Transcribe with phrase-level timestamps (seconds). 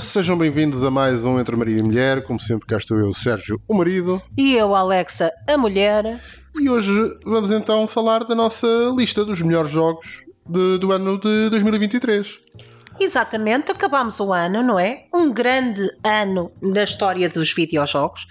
[0.00, 2.22] Sejam bem-vindos a mais um Entre Maria e Mulher.
[2.24, 4.20] Como sempre, cá estou eu, Sérgio, o marido.
[4.36, 6.20] E eu, Alexa, a mulher.
[6.60, 6.92] E hoje
[7.24, 12.38] vamos então falar da nossa lista dos melhores jogos de, do ano de 2023.
[13.00, 15.04] Exatamente, acabamos o ano, não é?
[15.14, 18.26] Um grande ano na história dos videojogos,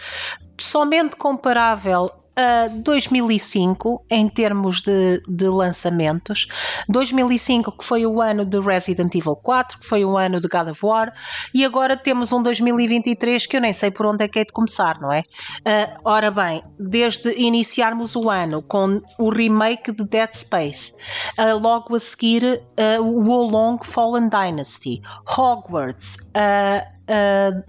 [0.60, 6.48] somente comparável a 2005 em termos de, de, lançamentos.
[6.90, 10.70] 2005 que foi o ano de Resident Evil 4, que foi o ano de God
[10.70, 11.14] of War,
[11.54, 14.52] e agora temos um 2023 que eu nem sei por onde é que é de
[14.52, 15.20] começar, não é?
[15.20, 20.94] Uh, ora bem, desde iniciarmos o ano com o remake de Dead Space,
[21.40, 25.02] uh, logo a seguir uh, o Wolong Fallen Dynasty,
[25.38, 26.95] Hogwarts, uh,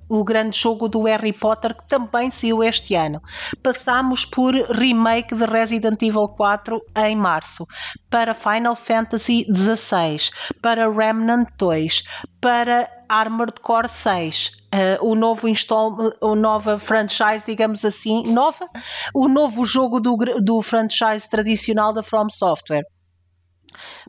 [0.09, 3.21] o grande jogo do Harry Potter que também saiu este ano.
[3.63, 7.67] Passámos por remake de Resident Evil 4 em março,
[8.11, 10.31] para Final Fantasy XVI,
[10.63, 12.03] para Remnant 2,
[12.41, 18.69] para Armored Core 6, uh, o novo install, o nova franchise, digamos assim, nova,
[19.15, 22.85] o novo jogo do, do franchise tradicional da From Software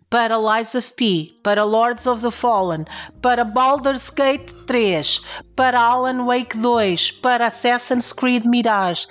[0.10, 2.86] para Lies of P, para Lords of the Fallen,
[3.22, 5.22] para Baldur's Gate 3,
[5.56, 9.08] para Alan Wake 2, para Assassin's Creed Mirage.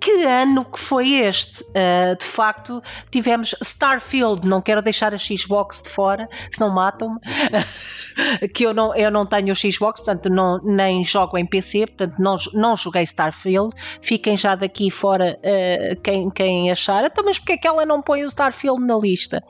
[0.00, 1.62] Que ano que foi este?
[1.62, 4.46] Uh, de facto, tivemos Starfield.
[4.46, 7.18] Não quero deixar a Xbox de fora, senão matam-me.
[8.54, 12.18] que eu não, eu não tenho o Xbox, portanto, não, nem jogo em PC, portanto,
[12.20, 13.74] não, não joguei Starfield.
[14.00, 17.04] Fiquem já daqui fora uh, quem, quem achar.
[17.04, 19.42] Então, mas porque é que ela não põe o Starfield na lista?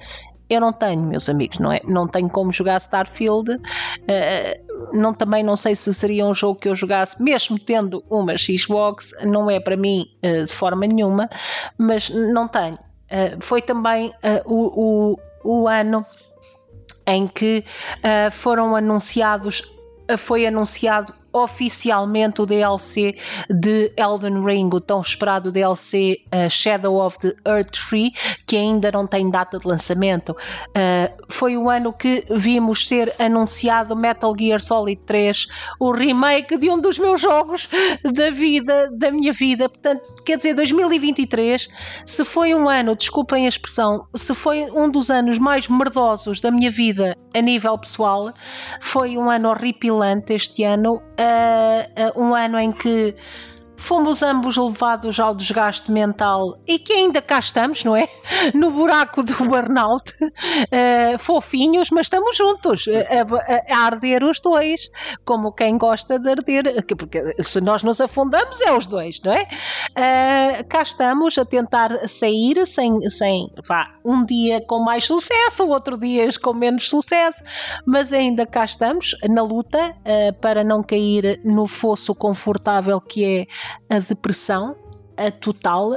[0.48, 1.80] Eu não tenho, meus amigos, não é?
[1.84, 3.50] Não tenho como jogar Starfield.
[3.52, 8.36] Uh, não, também não sei se seria um jogo que eu jogasse, mesmo tendo uma
[8.38, 11.28] Xbox, não é para mim uh, de forma nenhuma,
[11.76, 12.74] mas não tenho.
[12.74, 14.12] Uh, foi também
[14.44, 15.14] o,
[15.44, 16.04] o, o, ano
[17.06, 17.64] em que
[18.32, 19.62] foram anunciados,
[20.18, 23.14] foi anunciado oficialmente o DLC
[23.48, 28.12] de Elden Ring, o tão esperado DLC uh, Shadow of the Earth Tree,
[28.46, 30.30] que ainda não tem data de lançamento.
[30.30, 35.46] Uh, foi o ano que vimos ser anunciado Metal Gear Solid 3,
[35.80, 37.68] o remake de um dos meus jogos
[38.14, 39.68] da vida, da minha vida.
[39.68, 41.68] Portanto, quer dizer, 2023,
[42.04, 46.50] se foi um ano, desculpem a expressão, se foi um dos anos mais merdosos da
[46.50, 48.32] minha vida a nível pessoal,
[48.80, 50.96] foi um ano horripilante este ano.
[51.18, 53.14] Uh, uh, um ano em que
[53.76, 58.08] fomos ambos levados ao desgaste mental e que ainda cá estamos, não é?
[58.54, 64.88] No buraco do burnout, uh, fofinhos, mas estamos juntos, a, a, a, arder os dois,
[65.24, 69.42] como quem gosta de arder, porque se nós nos afundamos é os dois, não é?
[69.42, 75.98] Uh, cá estamos a tentar sair sem, sem vá, um dia com mais sucesso, outro
[75.98, 77.42] dia com menos sucesso,
[77.84, 83.46] mas ainda cá estamos na luta uh, para não cair no fosso confortável que é
[83.88, 84.76] a depressão,
[85.16, 85.96] a total,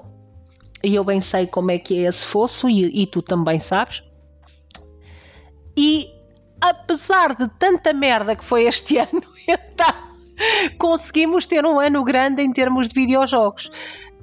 [0.84, 4.04] e eu bem sei como é que é esse fosso, e, e tu também sabes.
[5.78, 6.08] E
[6.62, 10.10] apesar de tanta merda que foi este ano, então
[10.78, 13.70] conseguimos ter um ano grande em termos de videojogos.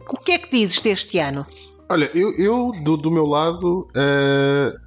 [0.09, 1.47] O que é que dizes deste ano?
[1.89, 4.79] Olha, eu, eu do, do meu lado, uh,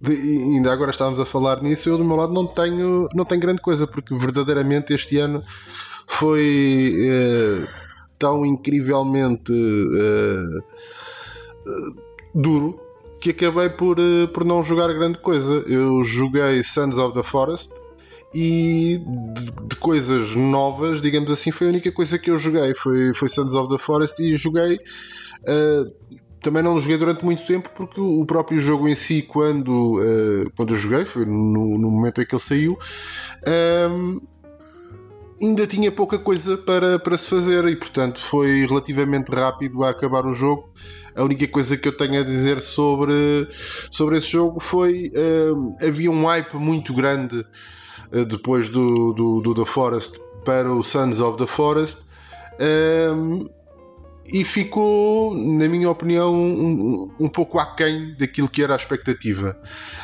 [0.00, 3.40] de, ainda agora estávamos a falar nisso, eu do meu lado não tenho, não tenho
[3.40, 5.42] grande coisa, porque verdadeiramente este ano
[6.06, 6.94] foi.
[6.94, 7.85] Uh,
[8.18, 11.96] tão incrivelmente uh, uh,
[12.34, 12.80] duro
[13.20, 15.64] que acabei por, uh, por não jogar grande coisa.
[15.66, 17.72] Eu joguei Sons of the Forest
[18.34, 19.00] e
[19.34, 22.74] de, de, coisas novas, digamos assim, foi a única coisa que eu joguei.
[22.74, 24.78] Foi, foi Sons of the Forest e joguei.
[26.42, 29.96] também não joguei durante muito tempo porque o próprio jogo em si, quando,
[30.56, 32.78] quando eu joguei, foi no, no momento em que ele saiu,
[35.40, 40.24] ainda tinha pouca coisa para, para se fazer e, portanto, foi relativamente rápido a acabar
[40.26, 40.70] o jogo.
[41.14, 43.48] A única coisa que eu tenho a dizer sobre,
[43.90, 47.38] sobre esse jogo foi uh, havia um hype muito grande
[48.12, 51.98] uh, depois do, do, do, The Forest para o Sons of the Forest.
[52.60, 53.50] Uh,
[54.32, 59.56] e ficou, na minha opinião, um, um pouco aquém daquilo que era a expectativa.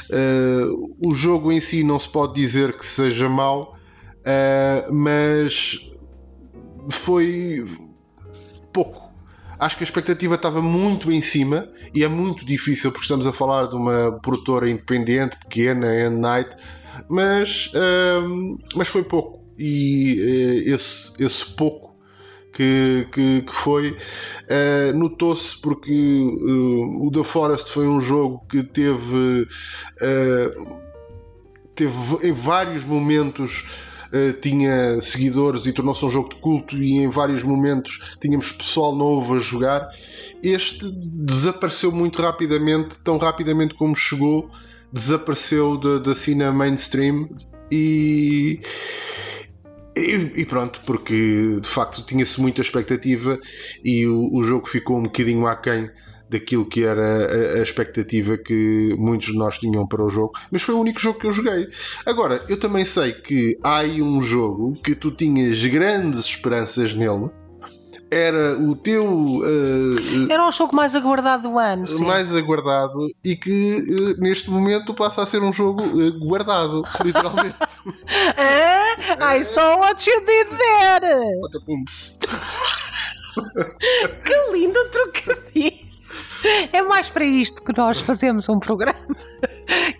[0.09, 3.77] Uh, o jogo em si não se pode dizer que seja mau,
[4.23, 5.91] Uh, mas
[6.91, 7.65] foi
[8.73, 9.11] pouco.
[9.59, 13.33] Acho que a expectativa estava muito em cima e é muito difícil porque estamos a
[13.33, 16.57] falar de uma produtora independente, pequena, End Night,
[17.09, 19.43] mas, uh, mas foi pouco.
[19.59, 21.93] E uh, esse, esse pouco
[22.53, 28.63] que, que, que foi uh, notou-se porque uh, o The Forest foi um jogo que
[28.63, 30.79] teve, uh,
[31.75, 33.67] teve em vários momentos
[34.13, 38.95] uh, tinha seguidores e tornou-se um jogo de culto e em vários momentos tínhamos pessoal
[38.95, 39.89] novo a jogar.
[40.43, 44.51] Este desapareceu muito rapidamente, tão rapidamente como chegou,
[44.93, 47.29] desapareceu da, da cena mainstream
[47.71, 48.61] e
[49.95, 53.39] e, e, pronto, porque de facto tinha-se muita expectativa
[53.85, 55.91] e o, o, jogo ficou um bocadinho aquém
[56.33, 60.63] daquilo que era a, a, expectativa que muitos de nós tinham para o jogo, mas
[60.63, 61.69] foi o único jogo que eu joguei.
[62.07, 67.31] Agora, eu também sei que há aí um jogo que tu tinhas grandes esperanças nele
[68.11, 69.07] era o teu.
[69.07, 71.87] Uh, era o jogo mais aguardado do ano.
[71.87, 72.05] Sim.
[72.05, 77.57] Mais aguardado e que uh, neste momento passa a ser um jogo uh, guardado, literalmente.
[78.37, 81.41] ah, I saw what you did there!
[84.23, 85.92] que lindo trocadilho!
[86.73, 88.99] É mais para isto que nós fazemos um programa.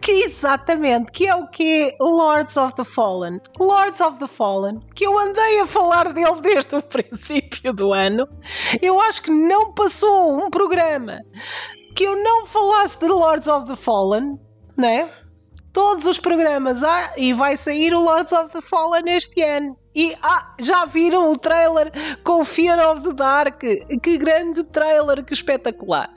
[0.01, 3.41] Que exatamente, que é o que Lords of the Fallen.
[3.59, 8.27] Lords of the Fallen, que eu andei a falar dele desde o princípio do ano.
[8.81, 11.21] Eu acho que não passou um programa
[11.95, 14.39] que eu não falasse de Lords of the Fallen,
[14.77, 15.09] né?
[15.73, 19.75] Todos os programas, ah, e vai sair o Lords of the Fallen este ano.
[19.95, 21.91] E ah, já viram o trailer
[22.23, 23.61] com Fear of the Dark?
[24.03, 26.11] Que grande trailer, que espetacular!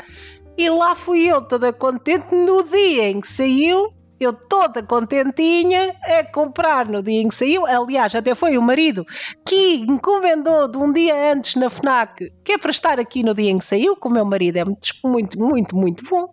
[0.57, 3.93] E lá fui eu toda contente no dia em que saiu.
[4.17, 7.65] Eu toda contentinha a comprar no dia em que saiu.
[7.65, 9.05] Aliás, até foi o marido
[9.45, 13.51] que encomendou de um dia antes na FNAC, que é para estar aqui no dia
[13.51, 16.29] em que saiu, que o meu marido é muito, muito, muito, muito bom.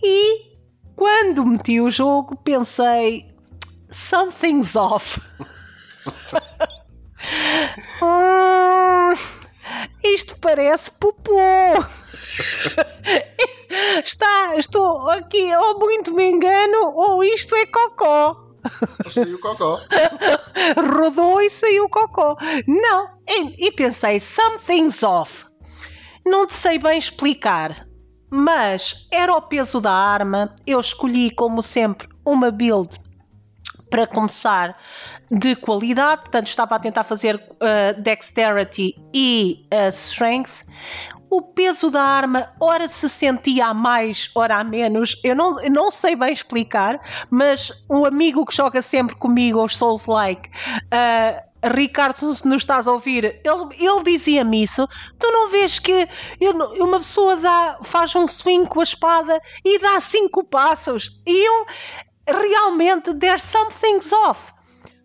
[0.00, 0.49] E
[1.00, 3.24] quando meti o jogo, pensei:
[3.90, 5.18] something's off.
[8.02, 9.14] hum,
[10.04, 11.40] isto parece popô.
[14.04, 18.36] Está, estou aqui, ou muito me engano, ou isto é cocó.
[19.10, 19.80] Saiu cocó.
[20.76, 22.36] Rodou e saiu cocó.
[22.66, 25.46] Não, e, e pensei, something's off.
[26.26, 27.88] Não te sei bem explicar,
[28.30, 30.54] mas era o peso da arma.
[30.66, 32.96] Eu escolhi, como sempre, uma build
[33.90, 34.76] para começar
[35.30, 40.64] de qualidade, portanto estava a tentar fazer uh, dexterity e uh, strength.
[41.28, 45.20] O peso da arma, ora se sentia a mais, ora a menos.
[45.22, 47.00] Eu não, eu não sei bem explicar,
[47.30, 52.88] mas o amigo que joga sempre comigo, os Souls Like, uh, Ricardo, se nos estás
[52.88, 54.88] a ouvir, ele, ele dizia-me isso.
[55.18, 56.08] Tu não vês que
[56.40, 56.52] eu,
[56.84, 61.10] uma pessoa dá, faz um swing com a espada e dá cinco passos?
[61.26, 61.66] E eu
[62.26, 64.52] realmente, there's something's off.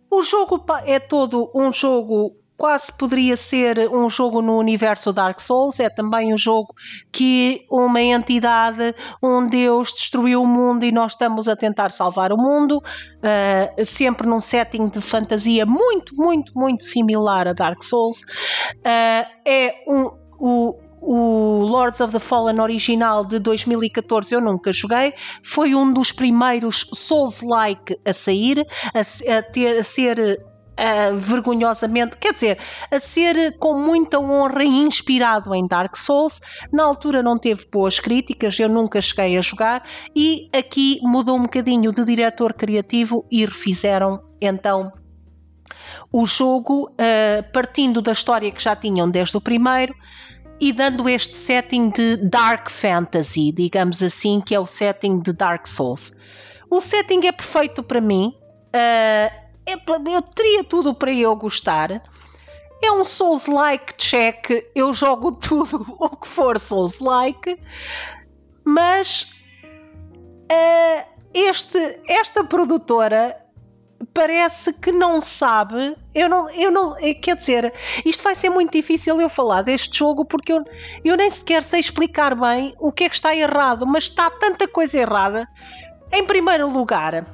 [0.10, 5.80] O jogo é todo um jogo quase poderia ser um jogo no universo Dark Souls,
[5.80, 6.74] é também um jogo
[7.12, 12.38] que uma entidade, um Deus destruiu o mundo e nós estamos a tentar salvar o
[12.38, 18.22] mundo, uh, sempre num setting de fantasia muito, muito, muito similar a Dark Souls.
[18.22, 25.14] Uh, é um, o, o Lords of the Fallen original de 2014 eu nunca joguei,
[25.44, 30.46] foi um dos primeiros Souls-like a sair, a, a, ter, a ser
[30.80, 32.60] uh, vergonhosamente, quer dizer,
[32.92, 36.42] a ser com muita honra inspirado em Dark Souls.
[36.72, 39.84] Na altura não teve boas críticas, eu nunca cheguei a jogar,
[40.16, 44.92] e aqui mudou um bocadinho de diretor criativo e refizeram então
[46.12, 49.94] o jogo, uh, partindo da história que já tinham desde o primeiro
[50.60, 55.68] e dando este setting de Dark Fantasy, digamos assim, que é o setting de Dark
[55.68, 56.14] Souls.
[56.70, 58.34] O setting é perfeito para mim,
[58.74, 62.04] uh, eu teria tudo para eu gostar.
[62.84, 67.60] É um Souls-like check, eu jogo tudo o que for Souls-like,
[68.64, 69.32] mas
[70.52, 73.46] uh, este, esta produtora
[74.14, 75.96] parece que não sabe.
[76.14, 77.74] Eu não, eu não, eh, quer dizer,
[78.06, 80.64] isto vai ser muito difícil eu falar deste jogo porque eu,
[81.04, 84.68] eu nem sequer sei explicar bem o que é que está errado, mas está tanta
[84.68, 85.48] coisa errada.
[86.12, 87.26] Em primeiro lugar,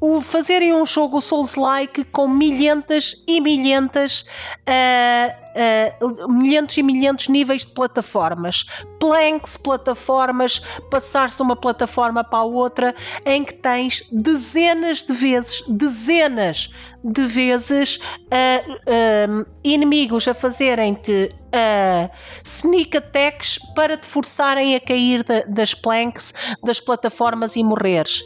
[0.00, 4.24] o fazerem um jogo Souls-like com milhentas e milhentas,
[4.68, 8.64] uh, uh, milhentos e milhentos níveis de plataformas,
[9.00, 12.94] planks, plataformas, passar-se de uma plataforma para a outra,
[13.26, 16.70] em que tens dezenas de vezes, dezenas
[17.02, 22.10] de vezes uh, inimigos a fazerem-te uh,
[22.44, 28.24] sneak attacks para te forçarem a cair de, das planks, das plataformas e morreres.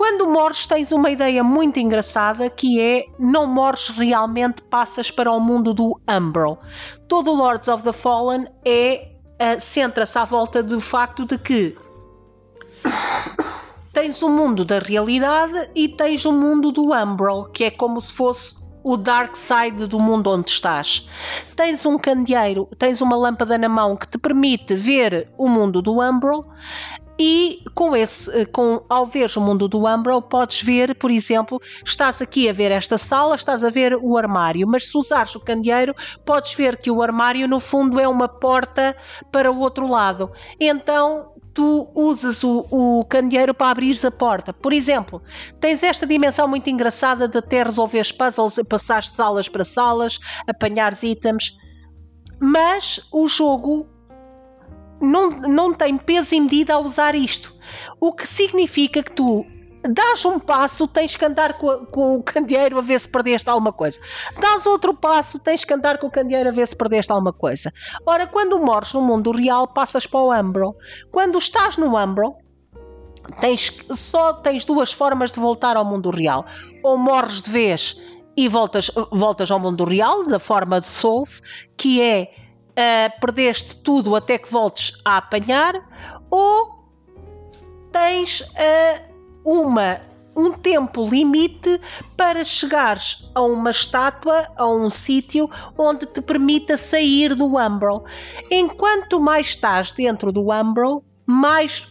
[0.00, 5.38] Quando morres, tens uma ideia muito engraçada que é não morres realmente, passas para o
[5.38, 6.58] mundo do Umbral.
[7.06, 11.76] Todo Lords of the Fallen é uh, centra-se à volta do facto de que
[13.92, 18.14] tens o mundo da realidade e tens o mundo do Umbral, que é como se
[18.14, 21.06] fosse o dark side do mundo onde estás.
[21.54, 26.00] Tens um candeeiro, tens uma lâmpada na mão que te permite ver o mundo do
[26.00, 26.46] Umbral
[27.22, 32.22] e com esse, com, ao ver o mundo do Umbral, podes ver, por exemplo, estás
[32.22, 35.94] aqui a ver esta sala, estás a ver o armário, mas se usares o candeeiro,
[36.24, 38.96] podes ver que o armário no fundo é uma porta
[39.30, 40.32] para o outro lado.
[40.58, 44.50] Então tu usas o, o candeeiro para abrir a porta.
[44.50, 45.22] Por exemplo,
[45.60, 51.02] tens esta dimensão muito engraçada de até resolveres puzzles, passar de salas para salas, apanhares
[51.02, 51.54] itens,
[52.40, 53.99] mas o jogo
[55.00, 57.54] não, não tem peso e medida a usar isto.
[58.00, 59.46] O que significa que tu
[59.88, 63.72] dás um passo, tens que andar com, com, o candeeiro a ver se perdeste alguma
[63.72, 64.00] coisa.
[64.38, 67.72] Dás outro passo, tens que andar com o candeeiro a ver se perdeste alguma coisa.
[68.04, 70.74] Ora, quando morres no mundo real, passas para o Umbral.
[71.10, 72.38] Quando estás no Umbral,
[73.40, 76.44] tens, só tens duas formas de voltar ao mundo real.
[76.82, 77.96] Ou morres de vez
[78.36, 81.42] e voltas, voltas ao mundo real, da forma de Souls,
[81.76, 82.32] que é
[82.70, 85.74] uh, perdeste tudo até que voltes a apanhar,
[86.30, 86.84] ou
[87.92, 89.10] tens uh,
[89.44, 90.00] uma
[90.36, 91.80] um tempo limite
[92.16, 98.04] para chegares a uma estátua, a um sítio onde te permita sair do Umbral.
[98.50, 101.88] Enquanto mais estás dentro do Umbral, mais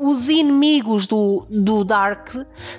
[0.00, 2.30] os inimigos do, do Dark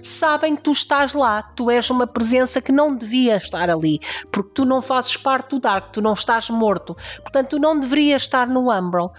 [0.02, 4.00] sabem que tu estás lá, tu és uma presença que não devia estar ali,
[4.32, 8.24] porque tu não fazes parte do Dark, tu não estás morto, portanto, tu não deverias
[8.24, 9.14] estar no Umbral.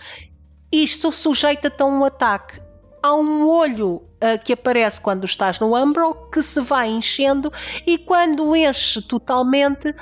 [0.72, 2.60] Isto sujeita-te a um ataque.
[3.00, 7.52] Há um olho uh, que aparece quando estás no Umbral que se vai enchendo
[7.86, 9.94] e quando enche totalmente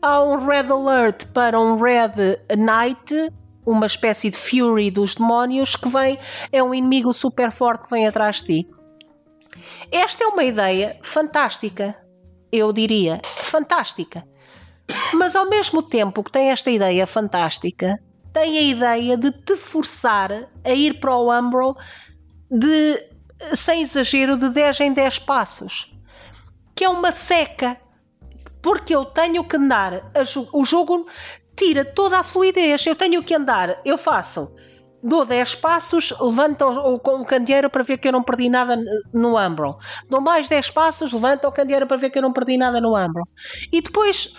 [0.00, 3.32] há um Red Alert para um Red Knight
[3.68, 6.18] uma espécie de Fury dos demónios que vem,
[6.50, 8.70] é um inimigo super forte que vem atrás de ti.
[9.92, 11.96] Esta é uma ideia fantástica,
[12.50, 14.26] eu diria, fantástica.
[15.12, 17.98] Mas ao mesmo tempo que tem esta ideia fantástica,
[18.32, 21.76] tem a ideia de te forçar a ir para o Umbral
[22.50, 23.06] de,
[23.54, 25.94] sem exagero, de 10 em 10 passos.
[26.74, 27.78] Que é uma seca.
[28.62, 30.10] Porque eu tenho que andar.
[30.52, 31.06] o jogo
[31.58, 32.86] tira toda a fluidez.
[32.86, 34.54] Eu tenho que andar, eu faço,
[35.02, 38.76] dou 10 passos, levanto o, com o candeeiro para ver que eu não perdi nada
[39.12, 39.78] no Umbral.
[40.08, 42.96] Dou mais 10 passos, levanto o candeeiro para ver que eu não perdi nada no
[42.96, 43.26] Umbral.
[43.72, 44.34] E depois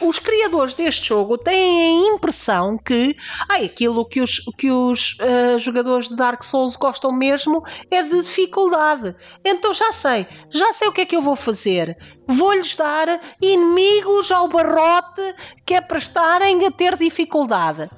[0.00, 3.16] os criadores deste jogo têm a impressão que
[3.48, 8.20] ai, aquilo que os, que os uh, jogadores de Dark Souls gostam mesmo é de
[8.20, 9.14] dificuldade.
[9.44, 11.96] Então já sei, já sei o que é que eu vou fazer.
[12.26, 15.22] Vou-lhes dar inimigos ao barrote
[15.66, 17.90] que é para estarem a ter dificuldade.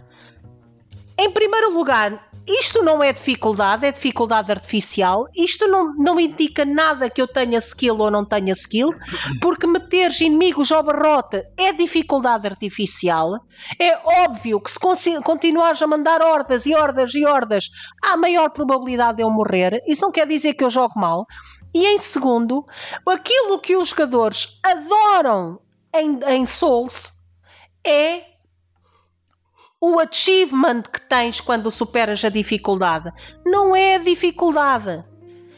[1.19, 5.25] Em primeiro lugar, isto não é dificuldade, é dificuldade artificial.
[5.37, 8.90] Isto não, não indica nada que eu tenha skill ou não tenha skill,
[9.40, 13.38] porque meteres inimigos ao barrote é dificuldade artificial.
[13.78, 14.78] É óbvio que se
[15.23, 17.68] continuares a mandar hordas e hordas e hordas,
[18.02, 19.82] há maior probabilidade de eu morrer.
[19.87, 21.26] Isso não quer dizer que eu jogo mal.
[21.75, 22.64] E em segundo,
[23.06, 25.61] aquilo que os jogadores adoram
[25.94, 27.12] em, em Souls
[27.87, 28.23] é
[29.80, 33.10] o achievement que tens quando superas a dificuldade.
[33.46, 35.02] Não é a dificuldade.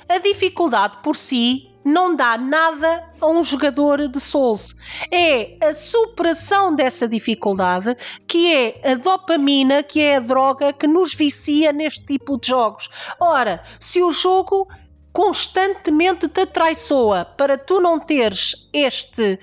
[0.09, 4.77] A dificuldade por si não dá nada a um jogador de Souls.
[5.11, 7.97] É a superação dessa dificuldade
[8.29, 12.89] que é a dopamina, que é a droga que nos vicia neste tipo de jogos.
[13.19, 14.69] Ora, se o jogo
[15.13, 19.39] constantemente te traiçoa para tu não teres este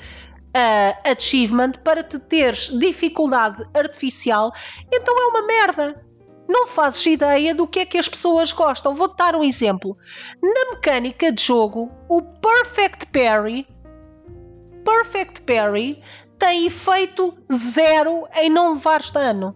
[0.50, 4.52] uh, achievement para te teres dificuldade artificial,
[4.92, 6.06] então é uma merda.
[6.48, 8.96] Não fazes ideia do que é que as pessoas gostam.
[8.96, 9.96] Vou-te dar um exemplo.
[10.42, 13.68] Na mecânica de jogo, o Perfect Parry,
[14.84, 16.02] Perfect Parry
[16.40, 19.56] tem efeito zero em não levares dano.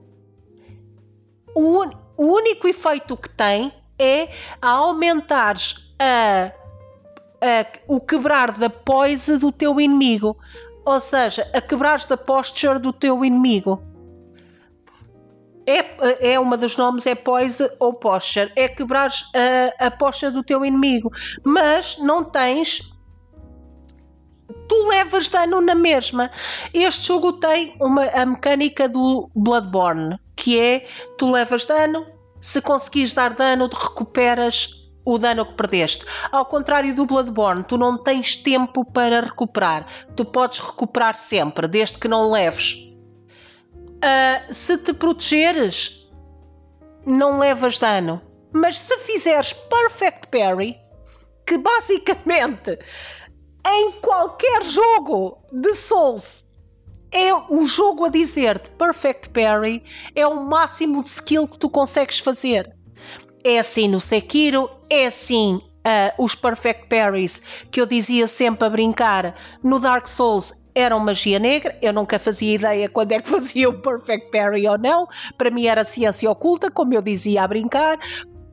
[1.55, 4.29] O, un, o único efeito que tem é
[4.61, 6.51] a aumentares a,
[7.87, 10.37] o quebrar da poise do teu inimigo.
[10.85, 13.81] Ou seja, a quebrares da posture do teu inimigo.
[15.65, 18.51] É, é uma dos nomes, é poise ou posture.
[18.55, 19.23] É quebrares
[19.79, 21.09] a, a posture do teu inimigo.
[21.43, 22.93] Mas não tens
[24.67, 26.31] tu levas dano na mesma.
[26.73, 30.87] Este jogo tem uma, a mecânica do Bloodborne, que é
[31.17, 32.05] tu levas dano,
[32.41, 36.05] se conseguires dar dano, recuperas o dano que perdeste.
[36.31, 39.85] Ao contrário do Bloodborne, tu não tens tempo para recuperar.
[40.15, 42.87] Tu podes recuperar sempre, desde que não leves.
[44.03, 46.07] Uh, se te protegeres,
[47.05, 48.21] não levas dano.
[48.53, 50.77] Mas se fizeres Perfect Parry,
[51.45, 52.77] que basicamente
[53.65, 56.43] em qualquer jogo de Souls
[57.11, 59.83] é o jogo a dizer-te Perfect Parry
[60.15, 62.75] é o máximo de skill que tu consegues fazer.
[63.43, 68.69] É assim no Sekiro, é assim uh, os Perfect Parries que eu dizia sempre a
[68.69, 73.69] brincar no Dark Souls eram magia negra, eu nunca fazia ideia quando é que fazia
[73.69, 75.07] o Perfect Parry ou não,
[75.37, 77.99] para mim era ciência oculta, como eu dizia a brincar.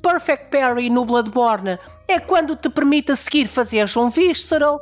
[0.01, 1.79] Perfect Parry no Bloodborne
[2.09, 4.81] é quando te permite a seguir fazeres um Visceral.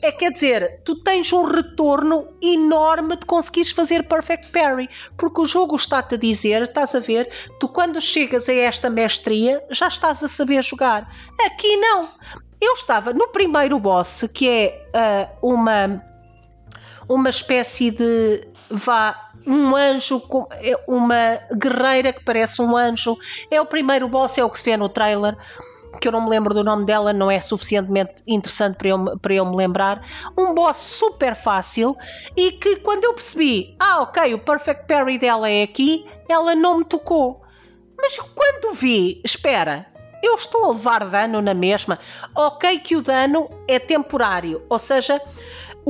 [0.00, 5.46] É quer dizer, tu tens um retorno enorme de conseguires fazer Perfect Parry, porque o
[5.46, 10.22] jogo está-te a dizer, estás a ver, tu quando chegas a esta mestria já estás
[10.22, 11.12] a saber jogar.
[11.46, 12.08] Aqui não.
[12.60, 14.88] Eu estava no primeiro boss, que é
[15.42, 16.04] uh, uma
[17.08, 20.22] uma espécie de vá um anjo,
[20.60, 23.16] é uma guerreira que parece um anjo.
[23.50, 25.36] É o primeiro boss, é o que se vê no trailer
[26.00, 29.34] que eu não me lembro do nome dela, não é suficientemente interessante para eu, para
[29.34, 30.02] eu me lembrar.
[30.36, 31.96] Um boss super fácil
[32.36, 36.78] e que quando eu percebi, ah, ok, o perfect parry dela é aqui, ela não
[36.78, 37.42] me tocou.
[38.00, 39.86] Mas quando vi, espera,
[40.22, 41.98] eu estou a levar dano na mesma.
[42.34, 45.20] Ok, que o dano é temporário, ou seja,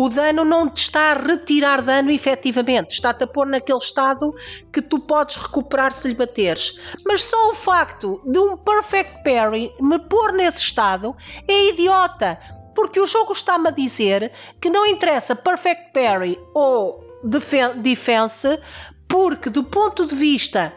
[0.00, 4.33] o dano não te está a retirar dano efetivamente, está-te a pôr naquele estado
[4.73, 6.78] que tu podes recuperar se lhe bateres.
[7.05, 11.17] Mas só o facto de um Perfect Parry me pôr nesse estado
[11.49, 12.38] é idiota,
[12.76, 17.05] porque o jogo está-me a dizer que não interessa Perfect Parry ou
[17.83, 18.57] Defense,
[19.09, 20.73] porque do ponto de vista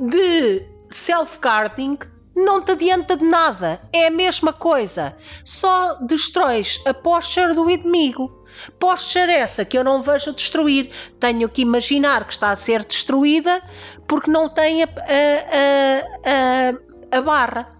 [0.00, 1.98] de self-guarding
[2.34, 3.80] não te adianta de nada.
[3.92, 5.16] É a mesma coisa.
[5.44, 8.37] Só destróis a posture do inimigo.
[8.78, 10.90] Posture essa que eu não vejo destruir.
[11.18, 13.62] Tenho que imaginar que está a ser destruída
[14.06, 16.72] porque não tem a, a,
[17.12, 17.78] a, a barra.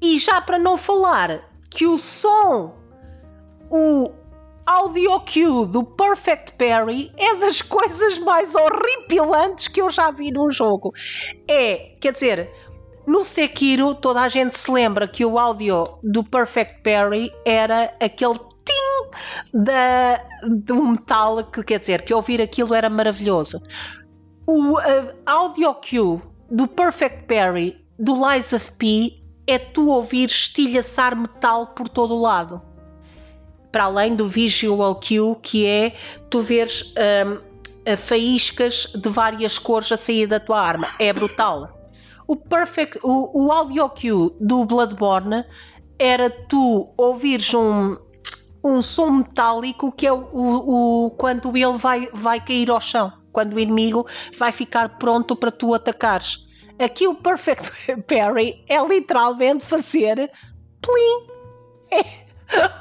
[0.00, 2.76] E já para não falar que o som,
[3.70, 4.12] o
[4.66, 10.50] audio cue do Perfect Parry é das coisas mais horripilantes que eu já vi num
[10.50, 10.92] jogo.
[11.48, 12.50] É, quer dizer,
[13.06, 18.38] no Sekiro, toda a gente se lembra que o áudio do Perfect Parry era aquele
[18.64, 19.10] tim
[19.52, 23.62] da, do metal, que quer dizer, que ouvir aquilo era maravilhoso.
[24.46, 24.76] O
[25.24, 31.88] audio cue do Perfect Parry do Lies of P é tu ouvir estilhaçar metal por
[31.88, 32.60] todo o lado.
[33.70, 35.94] Para além do visual cue, que é
[36.30, 40.86] tu veres um, faíscas de várias cores a sair da tua arma.
[40.98, 41.90] É brutal.
[42.26, 45.44] O perfect, o, o audio cue do Bloodborne
[45.98, 47.96] era tu ouvires um,
[48.64, 53.12] um som metálico que é o, o, o, quando ele vai, vai cair ao chão,
[53.30, 54.06] quando o inimigo
[54.38, 56.46] vai ficar pronto para tu atacares.
[56.78, 57.70] Aqui o Perfect
[58.08, 60.30] Parry é literalmente fazer
[60.80, 61.28] plim.
[61.90, 62.24] É.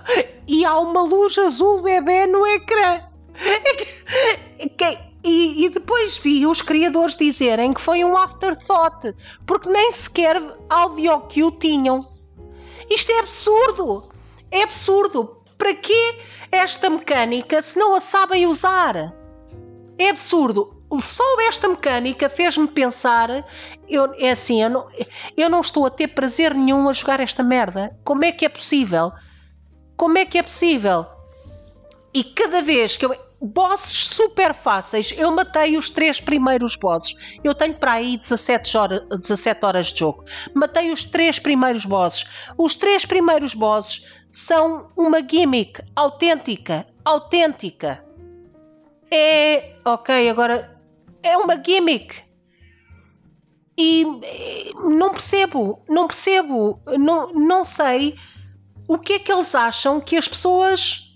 [0.46, 3.00] E há uma luz azul bebê no ecrã.
[3.78, 9.16] Que, que, e, e, depois vi os criadores dizerem que foi um afterthought,
[9.46, 10.36] porque nem sequer
[10.70, 12.06] audio cue tinham.
[12.90, 14.12] Isto é absurdo!
[14.52, 15.43] É absurdo!
[15.58, 16.16] Para que
[16.52, 19.14] esta mecânica se não a sabem usar?
[19.98, 20.82] É absurdo!
[21.02, 23.30] Só esta mecânica fez-me pensar:
[23.88, 24.88] eu, é assim, eu não,
[25.36, 27.98] eu não estou a ter prazer nenhum a jogar esta merda.
[28.04, 29.12] Como é que é possível?
[29.98, 31.06] Como é que é possível?
[32.14, 35.14] E cada vez que eu bosses super fáceis.
[35.18, 37.38] Eu matei os três primeiros bosses.
[37.44, 40.24] Eu tenho para aí 17 horas, 17 horas de jogo.
[40.54, 42.26] Matei os três primeiros bosses.
[42.58, 46.88] Os três primeiros bosses são uma gimmick autêntica.
[47.06, 48.04] Autêntica.
[49.10, 49.76] É.
[49.86, 50.82] Ok, agora.
[51.22, 52.24] É uma gimmick.
[53.78, 54.06] E
[54.76, 58.16] não percebo, não percebo, não, não sei
[58.88, 61.12] o que é que eles acham que as pessoas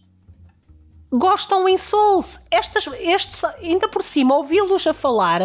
[1.12, 2.40] gostam em Souls.
[2.50, 5.42] Estas, estes, ainda por cima, ouvi-los a falar.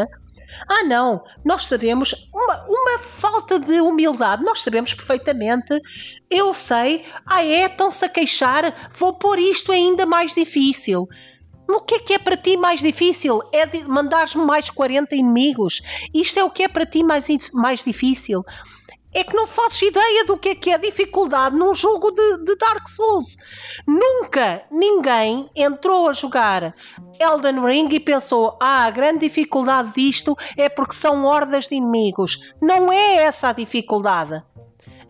[0.68, 5.80] Ah, não, nós sabemos, uma, uma falta de humildade, nós sabemos perfeitamente.
[6.30, 11.08] Eu sei, ah, é, estão-se a queixar, vou pôr isto ainda mais difícil.
[11.68, 13.40] O que é que é para ti mais difícil?
[13.52, 15.80] É mandar-me mais 40 inimigos?
[16.12, 18.44] Isto é o que é para ti mais, mais difícil?
[19.14, 22.56] É que não fazes ideia do que é que é dificuldade num jogo de, de,
[22.56, 23.36] Dark Souls.
[23.86, 26.74] Nunca ninguém entrou a jogar
[27.18, 32.38] Elden Ring e pensou: ah, a grande dificuldade disto é porque são hordas de inimigos.
[32.60, 34.42] Não é essa a dificuldade.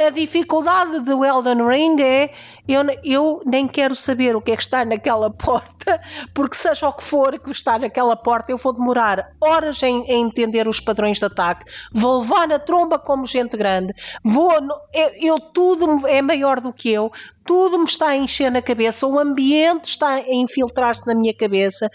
[0.06, 2.32] A dificuldade do Elden Ring é
[2.66, 6.00] eu, eu nem quero saber o que é que está naquela porta,
[6.34, 10.24] porque seja o que for que está naquela porta, eu vou demorar horas em, em
[10.24, 13.92] entender os padrões de ataque, vou levar na tromba como gente grande,
[14.24, 14.52] vou.
[14.92, 17.10] Eu, eu tudo é maior do que eu,
[17.44, 21.90] tudo me está a encher na cabeça, o ambiente está a infiltrar-se na minha cabeça.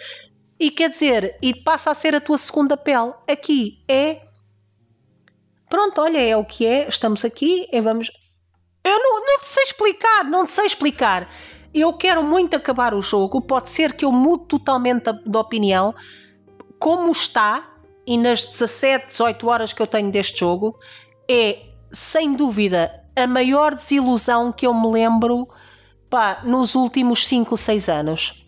[0.60, 3.14] E quer dizer, e passa a ser a tua segunda pele.
[3.30, 4.27] Aqui é.
[5.70, 8.10] Pronto, olha, é o que é, estamos aqui e vamos.
[8.84, 11.30] Eu não, não sei explicar, não sei explicar.
[11.74, 15.94] Eu quero muito acabar o jogo, pode ser que eu mude totalmente de opinião.
[16.80, 17.76] Como está,
[18.06, 20.80] e nas 17, 18 horas que eu tenho deste jogo,
[21.30, 21.60] é
[21.92, 25.48] sem dúvida a maior desilusão que eu me lembro
[26.10, 28.46] pá, nos últimos 5, 6 anos.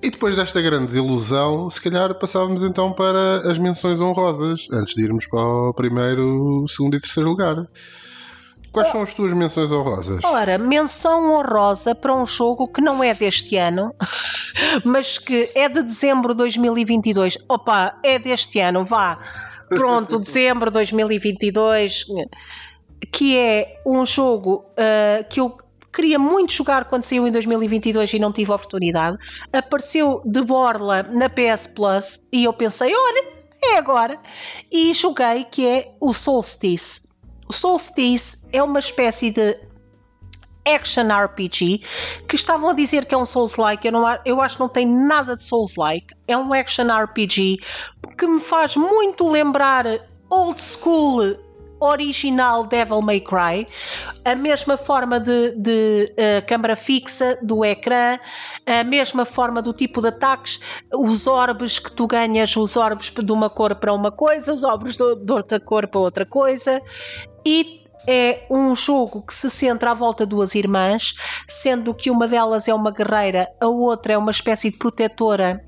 [0.00, 5.02] E depois desta grande desilusão, se calhar passávamos então para as menções honrosas, antes de
[5.02, 7.66] irmos para o primeiro, segundo e terceiro lugar.
[8.70, 10.24] Quais são as tuas menções honrosas?
[10.24, 13.92] Ora, menção honrosa para um jogo que não é deste ano,
[14.84, 17.38] mas que é de dezembro de 2022.
[17.48, 19.18] Opa, é deste ano, vá.
[19.68, 22.06] Pronto, dezembro de 2022.
[23.10, 25.56] Que é um jogo uh, que eu
[25.98, 29.18] queria muito jogar quando saiu em 2022 e não tive oportunidade.
[29.52, 33.32] Apareceu de borla na PS Plus e eu pensei, olha,
[33.64, 34.16] é agora.
[34.70, 37.00] E joguei que é o Solstice.
[37.48, 39.58] O Solstice é uma espécie de
[40.64, 41.80] action RPG
[42.28, 43.88] que estavam a dizer que é um Souls-like.
[43.88, 46.14] Eu, eu acho que não tem nada de Souls-like.
[46.28, 47.58] É um action RPG
[48.16, 49.84] que me faz muito lembrar
[50.30, 51.47] old school
[51.80, 53.66] original Devil May Cry,
[54.24, 58.18] a mesma forma de, de uh, câmara fixa do ecrã,
[58.66, 60.60] a mesma forma do tipo de ataques,
[60.92, 64.96] os orbes que tu ganhas, os orbes de uma cor para uma coisa, os orbes
[64.96, 66.80] de, de outra cor para outra coisa,
[67.46, 71.14] e é um jogo que se centra à volta de duas irmãs,
[71.46, 75.67] sendo que uma delas é uma guerreira, a outra é uma espécie de protetora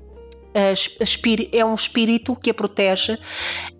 [0.53, 3.17] é um espírito que a protege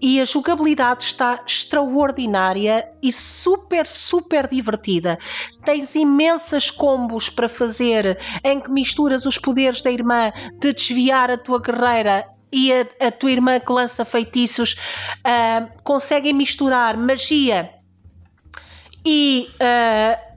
[0.02, 5.18] e a jogabilidade está extraordinária e super, super divertida.
[5.66, 11.38] Tens imensas combos para fazer em que misturas os poderes da irmã de desviar a
[11.38, 17.70] tua guerreira e a, a tua irmã que lança feitiços uh, conseguem misturar magia
[19.06, 20.31] e uh,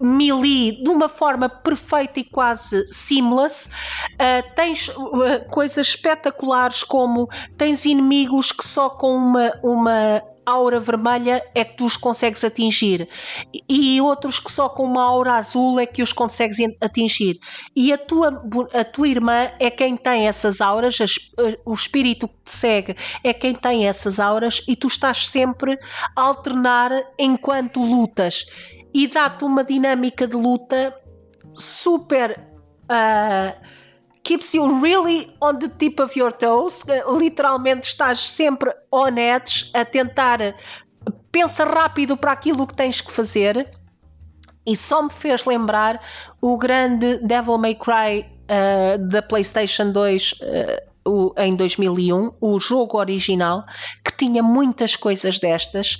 [0.00, 3.68] melee de uma forma perfeita e quase seamless.
[4.14, 11.44] Uh, tens uh, coisas espetaculares como tens inimigos que só com uma, uma aura vermelha
[11.54, 13.06] é que tu os consegues atingir.
[13.68, 17.38] E outros que só com uma aura azul é que os consegues atingir.
[17.76, 18.42] E a tua,
[18.72, 20.96] a tua irmã é quem tem essas auras
[21.64, 25.78] o espírito que te segue é quem tem essas auras e tu estás sempre
[26.16, 28.46] a alternar enquanto lutas
[28.92, 30.94] e dá-te uma dinâmica de luta
[31.52, 32.40] super.
[32.90, 33.52] Uh,
[34.22, 36.82] keeps you really on the tip of your toes.
[37.08, 40.54] Literalmente estás sempre on edge a tentar.
[41.32, 43.70] Pensa rápido para aquilo que tens que fazer.
[44.66, 45.98] E só me fez lembrar
[46.42, 52.98] o grande Devil May Cry uh, da PlayStation 2 uh, o, em 2001, o jogo
[52.98, 53.64] original,
[54.18, 55.96] tinha muitas coisas destas,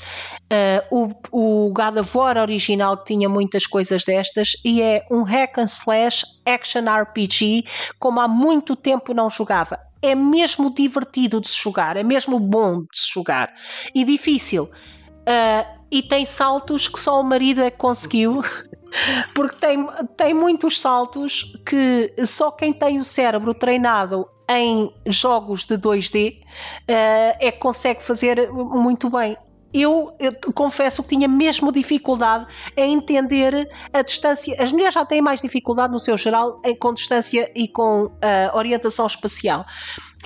[0.52, 5.58] uh, o, o God of War original tinha muitas coisas destas, e é um hack
[5.58, 7.64] and slash action RPG
[7.98, 9.78] como há muito tempo não jogava.
[10.02, 13.52] É mesmo divertido de se jogar, é mesmo bom de se jogar
[13.94, 14.64] e difícil.
[14.64, 18.42] Uh, e tem saltos que só o marido é que conseguiu
[19.34, 25.76] porque tem, tem muitos saltos que só quem tem o cérebro treinado em jogos de
[25.76, 26.44] 2D uh,
[26.88, 29.36] eh, é que consegue fazer muito bem.
[29.72, 34.56] Eu, eu, confesso que tinha mesmo dificuldade em entender a distância.
[34.58, 38.10] As mulheres já têm mais dificuldade no seu geral em, com distância e com uh,
[38.54, 39.66] orientação espacial.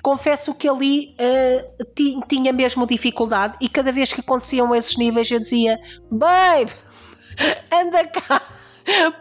[0.00, 5.40] Confesso que ali uh, tinha mesmo dificuldade e cada vez que aconteciam esses níveis eu
[5.40, 5.76] dizia:
[6.08, 6.72] Babe,
[7.72, 8.40] anda cá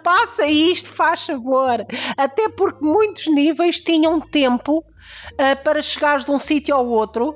[0.04, 1.86] passa isto, faz favor.
[2.18, 4.84] Até porque muitos níveis tinham tempo
[5.34, 7.36] uh, para chegares de um sítio ao outro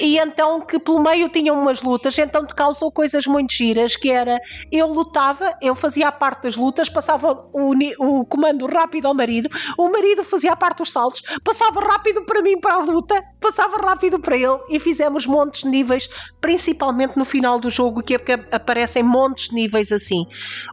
[0.00, 4.10] e então que pelo meio tinham umas lutas, então te causou coisas muito giras, que
[4.10, 4.38] era
[4.70, 9.48] eu lutava, eu fazia a parte das lutas, passava o, o comando rápido ao marido,
[9.78, 13.76] o marido fazia a parte dos saltos, passava rápido para mim para a luta, passava
[13.76, 16.08] rápido para ele e fizemos montes de níveis,
[16.40, 18.18] principalmente no final do jogo, que é
[18.50, 20.24] aparecem montes de níveis assim.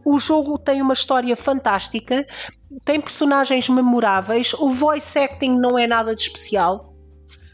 [0.04, 2.26] O jogo tem uma história fantástica,
[2.84, 6.88] tem personagens memoráveis, o voice acting não é nada de especial.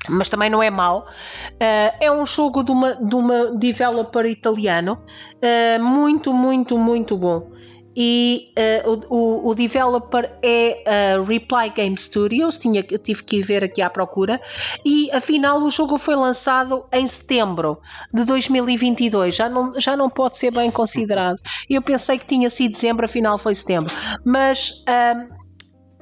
[0.09, 1.07] mas também não é mau.
[1.55, 7.51] Uh, é um jogo de uma, de uma developer italiano, uh, muito, muito, muito bom.
[7.97, 8.53] E
[8.85, 13.81] uh, o, o, developer é a Reply Game Studios, tinha, tive que ir ver aqui
[13.81, 14.39] à procura,
[14.85, 17.81] e afinal o jogo foi lançado em setembro
[18.13, 21.41] de 2022, já não, já não pode ser bem considerado.
[21.71, 23.93] Eu pensei que tinha sido dezembro, afinal foi setembro.
[24.25, 24.85] Mas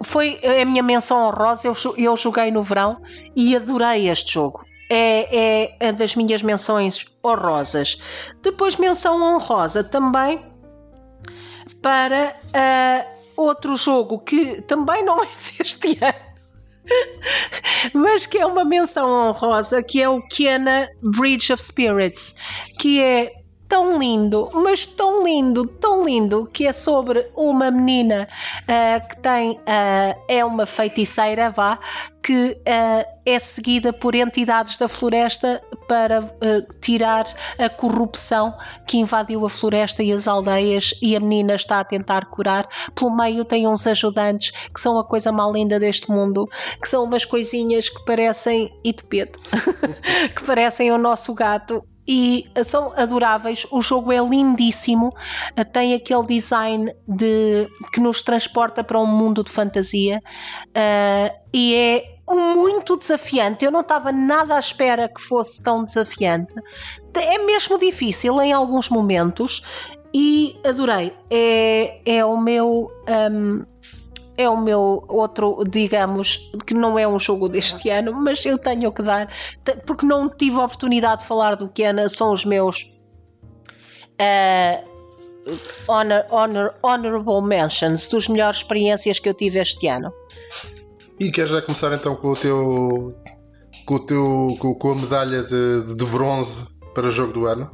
[0.02, 1.68] foi a minha menção honrosa.
[1.68, 3.00] Eu, eu joguei no verão
[3.35, 4.64] e adorei este jogo.
[4.90, 7.98] É, é, é das minhas menções honrosas.
[8.42, 10.53] Depois, menção honrosa também
[11.84, 16.24] para uh, outro jogo que também não é deste ano.
[17.92, 22.34] mas que é uma menção honrosa, que é o Kiana Bridge of Spirits,
[22.78, 23.32] que é
[23.68, 28.28] tão lindo, mas tão lindo, tão lindo, que é sobre uma menina
[28.62, 31.78] uh, que tem, uh, é uma feiticeira, vá,
[32.22, 36.22] que uh, é seguida por entidades da floresta para
[36.80, 37.26] tirar
[37.58, 38.54] a corrupção
[38.86, 42.66] que invadiu a floresta e as aldeias e a menina está a tentar curar.
[42.94, 46.48] Pelo meio tem uns ajudantes que são a coisa mais linda deste mundo,
[46.80, 49.38] que são umas coisinhas que parecem, e de peto,
[50.34, 53.66] que parecem o nosso gato e são adoráveis.
[53.70, 55.12] O jogo é lindíssimo,
[55.72, 60.20] tem aquele design de que nos transporta para um mundo de fantasia
[60.68, 63.64] uh, e é muito desafiante.
[63.64, 66.54] Eu não estava nada à espera que fosse tão desafiante.
[67.14, 69.62] É mesmo difícil em alguns momentos
[70.12, 71.12] e adorei.
[71.30, 72.90] É, é o meu.
[73.08, 73.64] Um,
[74.37, 78.90] é o meu outro, digamos, que não é um jogo deste ano, mas eu tenho
[78.90, 79.28] que dar,
[79.87, 82.92] porque não tive a oportunidade de falar do Kena, são os meus
[84.20, 84.84] uh,
[85.87, 90.12] honor, honor, honorable mentions dos melhores experiências que eu tive este ano.
[91.18, 93.14] E queres já começar então com o teu
[93.85, 97.70] com, o teu, com, a medalha de, de bronze para o jogo do ano?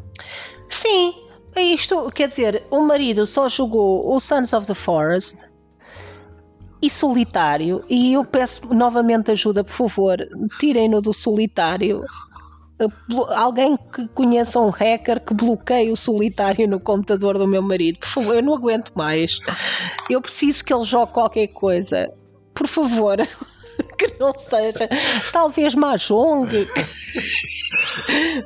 [0.68, 1.14] Sim,
[1.56, 5.48] isto quer dizer, o marido só jogou o Sons of the Forest
[6.82, 7.84] e solitário.
[7.88, 10.18] E eu peço novamente ajuda, por favor,
[10.58, 12.04] tirem-no do solitário.
[13.36, 18.08] Alguém que conheça um hacker que bloqueie o solitário no computador do meu marido, por
[18.08, 19.38] favor, eu não aguento mais.
[20.08, 22.10] Eu preciso que ele jogue qualquer coisa.
[22.60, 23.16] Por favor.
[23.96, 24.86] que não seja
[25.32, 26.46] talvez Mahjong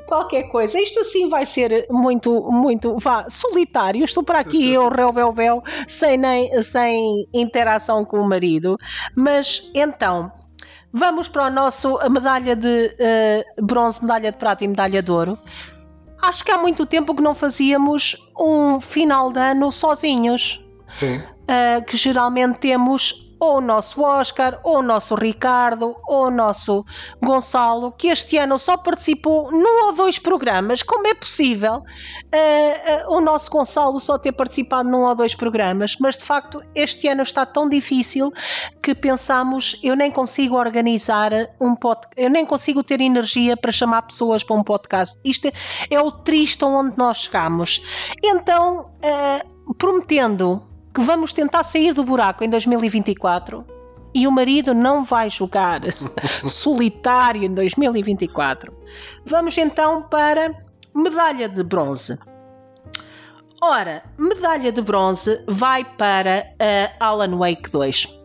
[0.07, 0.79] qualquer coisa.
[0.81, 4.05] Isto assim vai ser muito muito vá, solitário.
[4.05, 8.79] Estou para aqui eu Réu Bel Bel sem, nem, sem interação com o marido.
[9.17, 10.31] Mas então
[10.93, 12.97] vamos para o nosso a medalha de
[13.59, 15.37] uh, bronze medalha de prata e medalha de ouro.
[16.23, 20.61] Acho que há muito tempo que não fazíamos um final de ano sozinhos.
[20.93, 21.17] Sim.
[21.17, 26.85] Uh, que geralmente temos ou o nosso Oscar, ou o nosso Ricardo, ou o nosso
[27.23, 30.83] Gonçalo, que este ano só participou num ou dois programas.
[30.83, 35.97] Como é possível uh, uh, o nosso Gonçalo só ter participado num ou dois programas?
[36.01, 38.33] Mas de facto, este ano está tão difícil
[38.83, 44.03] que pensamos: eu nem consigo organizar um podcast, eu nem consigo ter energia para chamar
[44.03, 45.19] pessoas para um podcast.
[45.25, 45.53] Isto é,
[45.91, 47.83] é o triste onde nós chegamos.
[48.23, 53.67] Então, uh, prometendo que vamos tentar sair do buraco em 2024
[54.15, 55.81] e o marido não vai jogar
[56.47, 58.73] solitário em 2024.
[59.25, 60.55] Vamos então para
[60.95, 62.17] medalha de bronze.
[63.61, 66.55] Ora, medalha de bronze vai para
[67.01, 68.17] a Alan Wake 2.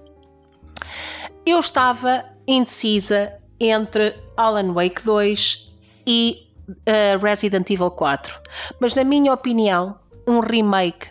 [1.45, 5.73] Eu estava indecisa entre Alan Wake 2
[6.05, 8.39] e uh, Resident Evil 4,
[8.79, 11.07] mas na minha opinião, um remake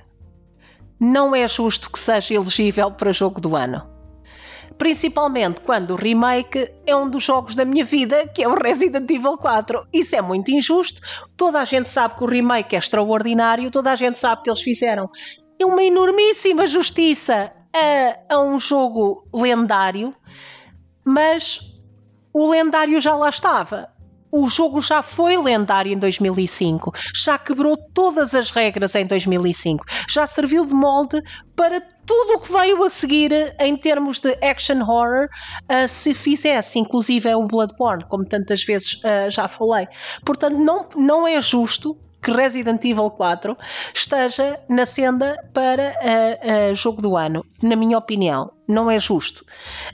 [0.98, 3.88] não é justo que seja elegível para jogo do ano.
[4.76, 9.10] Principalmente quando o remake é um dos jogos da minha vida, que é o Resident
[9.10, 9.88] Evil 4.
[9.92, 11.00] Isso é muito injusto.
[11.36, 14.62] Toda a gente sabe que o remake é extraordinário, toda a gente sabe que eles
[14.62, 15.10] fizeram
[15.60, 20.14] uma enormíssima justiça a, a um jogo lendário,
[21.04, 21.60] mas
[22.32, 23.88] o lendário já lá estava
[24.30, 30.26] o jogo já foi lendário em 2005, já quebrou todas as regras em 2005, já
[30.26, 31.22] serviu de molde
[31.56, 35.28] para tudo o que veio a seguir em termos de action horror,
[35.64, 39.86] uh, se fizesse, inclusive é o Bloodborne, como tantas vezes uh, já falei.
[40.24, 43.56] Portanto, não, não é justo que Resident Evil 4
[43.94, 48.50] esteja na senda para uh, jogo do ano, na minha opinião.
[48.66, 49.44] Não é justo.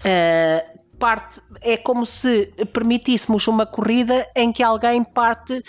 [0.00, 5.62] Uh, parte é como se permitíssemos uma corrida em que alguém parte uh,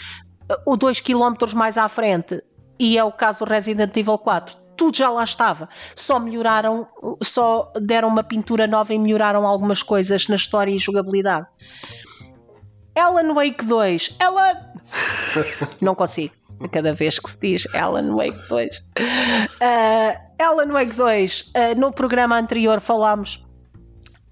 [0.72, 2.42] o 2 km mais à frente
[2.80, 5.70] e é o caso do Resident Evil 4 tudo já lá estava.
[5.96, 6.88] Só melhoraram,
[7.24, 11.48] só deram uma pintura nova e melhoraram algumas coisas na história e jogabilidade.
[12.96, 14.16] Alan Wake 2.
[14.20, 14.54] Alan!
[15.82, 16.34] Não consigo.
[16.72, 18.78] Cada vez que se diz Alan Wake 2.
[18.78, 23.45] Uh, Alan Wake 2, uh, no programa anterior falámos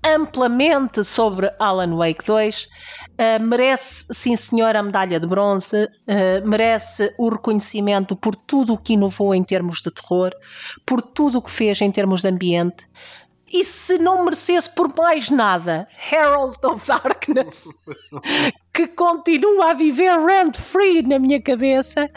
[0.05, 2.65] amplamente sobre Alan Wake 2.
[2.65, 8.77] Uh, merece, sim senhor, a medalha de bronze, uh, merece o reconhecimento por tudo o
[8.77, 10.31] que inovou em termos de terror,
[10.85, 12.87] por tudo o que fez em termos de ambiente.
[13.51, 17.67] E se não merecesse por mais nada, Herald of Darkness,
[18.73, 22.09] que continua a viver rent-free na minha cabeça,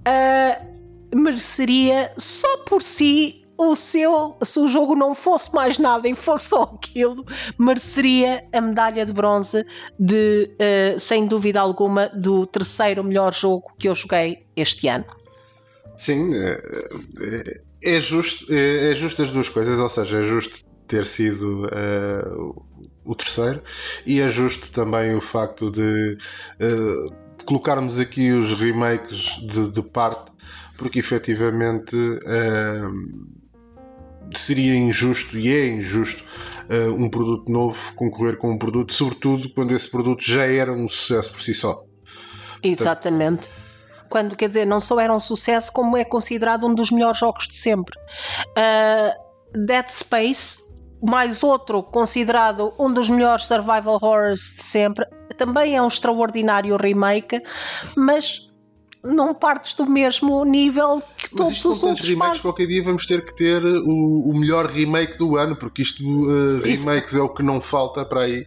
[0.00, 6.14] uh, mereceria só por si o seu, se o jogo não fosse mais nada e
[6.14, 7.24] fosse só aquilo,
[7.58, 9.64] mereceria a medalha de bronze
[9.98, 15.06] de, uh, sem dúvida alguma, do terceiro melhor jogo que eu joguei este ano.
[15.96, 16.60] Sim, é,
[17.82, 22.64] é, é justo, é justo as duas coisas, ou seja, é justo ter sido uh,
[23.04, 23.62] o terceiro
[24.04, 26.18] e é justo também o facto de
[26.60, 27.14] uh,
[27.44, 30.32] colocarmos aqui os remakes de, de parte,
[30.76, 33.35] porque efetivamente uh,
[34.34, 36.24] seria injusto e é injusto
[36.70, 40.88] uh, um produto novo concorrer com um produto, sobretudo quando esse produto já era um
[40.88, 41.82] sucesso por si só.
[42.62, 43.48] Exatamente.
[43.48, 43.66] Portanto,
[44.08, 47.46] quando quer dizer, não só era um sucesso, como é considerado um dos melhores jogos
[47.48, 47.98] de sempre.
[48.50, 50.58] Uh, Dead Space,
[51.02, 57.42] mais outro considerado um dos melhores survival horrors de sempre, também é um extraordinário remake,
[57.96, 58.45] mas
[59.06, 62.08] não partes do mesmo nível que Mas todos os outros.
[62.08, 66.02] remakes, qualquer dia vamos ter que ter o, o melhor remake do ano, porque isto
[66.04, 67.20] uh, remakes Isso.
[67.20, 68.46] é o que não falta para aí.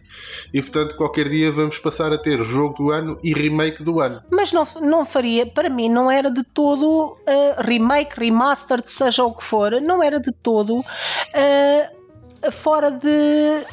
[0.52, 4.22] E portanto, qualquer dia vamos passar a ter jogo do ano e remake do ano.
[4.30, 9.34] Mas não, não faria, para mim, não era de todo uh, remake, remastered, seja o
[9.34, 13.64] que for, não era de todo uh, fora de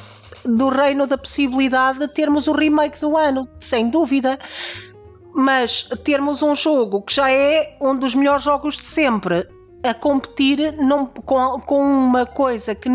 [0.48, 4.38] do reino da possibilidade de termos o remake do ano, sem dúvida
[5.38, 9.48] mas termos um jogo que já é um dos melhores jogos de sempre
[9.84, 12.90] a competir não, com, com uma coisa que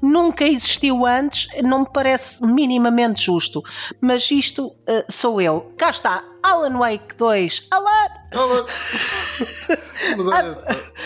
[0.00, 3.60] nunca existiu antes não me parece minimamente justo.
[4.00, 5.72] Mas isto uh, sou eu.
[5.76, 7.66] Cá está, Alan Wake 2.
[7.72, 8.06] Alan!
[8.32, 8.64] Alan.
[10.16, 10.58] medalha,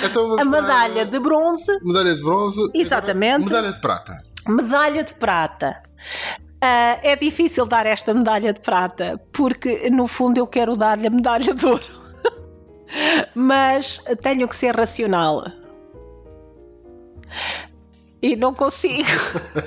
[0.05, 1.73] então a medalha de bronze.
[1.83, 2.61] Medalha de bronze.
[2.75, 3.45] Exatamente.
[3.45, 4.23] Medalha de prata.
[4.47, 5.83] Medalha de prata.
[6.65, 11.11] Uh, é difícil dar esta medalha de prata, porque no fundo eu quero dar-lhe a
[11.11, 11.85] medalha de ouro.
[13.35, 15.45] mas tenho que ser racional.
[18.23, 19.05] E não consigo.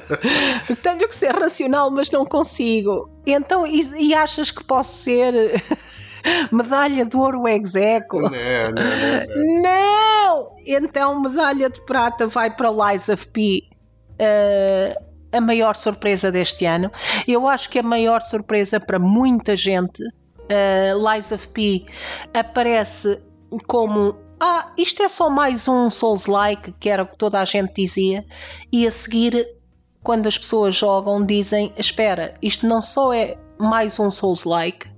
[0.81, 3.11] tenho que ser racional, mas não consigo.
[3.27, 5.61] Então, e, e achas que posso ser
[6.51, 8.21] medalha de ouro execo?
[8.21, 10.55] Não, não, não, não.
[10.65, 13.69] Então, medalha de prata vai para Lies of P.
[14.19, 15.06] Uh,
[15.37, 16.91] a maior surpresa deste ano.
[17.27, 21.85] Eu acho que a maior surpresa para muita gente, uh, Lies of P
[22.33, 23.21] aparece
[23.65, 27.73] como ah, isto é só mais um Souls-like, que era o que toda a gente
[27.73, 28.23] dizia,
[28.71, 29.47] e a seguir,
[30.03, 34.91] quando as pessoas jogam, dizem: Espera, isto não só é mais um Souls-like,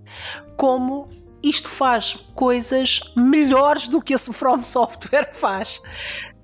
[0.57, 1.07] como
[1.41, 5.79] isto faz coisas melhores do que a From Software faz.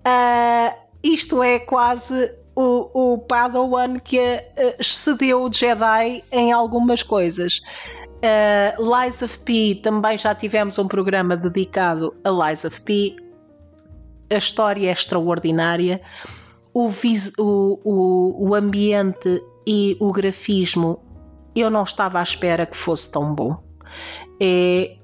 [0.08, 7.62] Uh, isto é quase o, o Padawan que uh, excedeu o Jedi em algumas coisas.
[8.16, 13.16] Uh, Lies of P também já tivemos um programa dedicado a Lies of P.
[14.32, 16.02] A história é extraordinária.
[16.74, 21.00] O, vis, o, o, o ambiente e o grafismo
[21.56, 23.58] eu não estava à espera que fosse tão bom.
[24.40, 24.98] É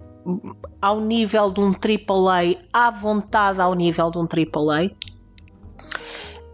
[0.81, 4.91] ao nível de um AAA, à vontade ao nível de um AAA.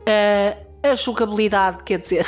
[0.07, 2.25] Uh, a jogabilidade, quer dizer,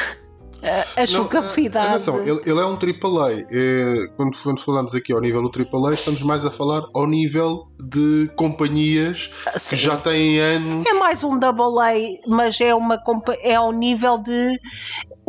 [0.62, 1.88] a, a jogabilidade.
[1.88, 3.46] Atenção, ele, ele, é um AAA.
[3.50, 7.68] É, quando, quando falamos aqui ao nível do AAA, estamos mais a falar ao nível
[7.82, 9.76] de companhias Sim.
[9.76, 10.86] que já têm anos.
[10.86, 11.94] É mais um AA,
[12.28, 13.02] mas é, uma,
[13.42, 14.60] é ao nível de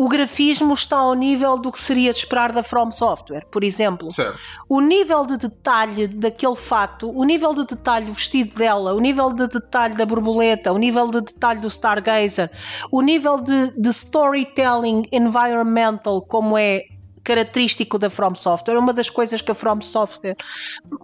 [0.01, 4.11] o grafismo está ao nível do que seria de esperar da From Software, por exemplo.
[4.11, 4.41] Certo.
[4.67, 9.31] O nível de detalhe daquele fato, o nível de detalhe do vestido dela, o nível
[9.31, 12.51] de detalhe da borboleta, o nível de detalhe do Stargazer,
[12.91, 16.85] o nível de, de storytelling environmental, como é
[17.23, 20.39] característico da From Software, uma das coisas que a From Software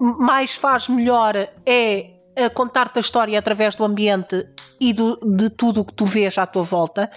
[0.00, 1.34] mais faz melhor
[1.66, 2.12] é
[2.54, 4.48] contar-te a história através do ambiente
[4.80, 7.10] e do, de tudo o que tu vês à tua volta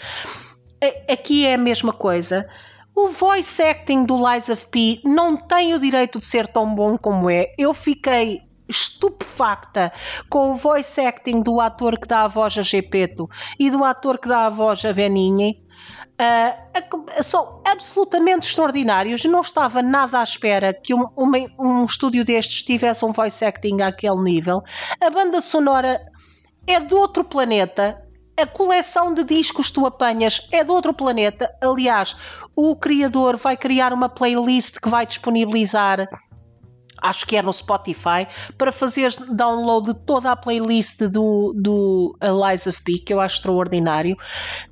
[1.11, 2.47] aqui é a mesma coisa.
[2.95, 6.97] O voice acting do Lies of P não tem o direito de ser tão bom
[6.97, 7.53] como é.
[7.57, 9.91] Eu fiquei estupefacta
[10.30, 13.27] com o voice acting do ator que dá a voz a Gepeto
[13.57, 15.55] e do ator que dá a voz a Beninha.
[16.21, 19.23] Uh, são absolutamente extraordinários.
[19.23, 23.82] Não estava nada à espera que um, um, um estúdio destes tivesse um voice acting
[23.82, 24.61] àquele nível.
[25.01, 26.01] A banda sonora
[26.67, 28.09] é de outro planeta.
[28.39, 31.53] A coleção de discos que tu apanhas é de outro planeta.
[31.61, 32.15] Aliás,
[32.55, 36.07] o criador vai criar uma playlist que vai disponibilizar
[37.01, 38.27] acho que é no Spotify,
[38.57, 43.37] para fazer download de toda a playlist do, do Lies of P, que eu acho
[43.37, 44.17] extraordinário.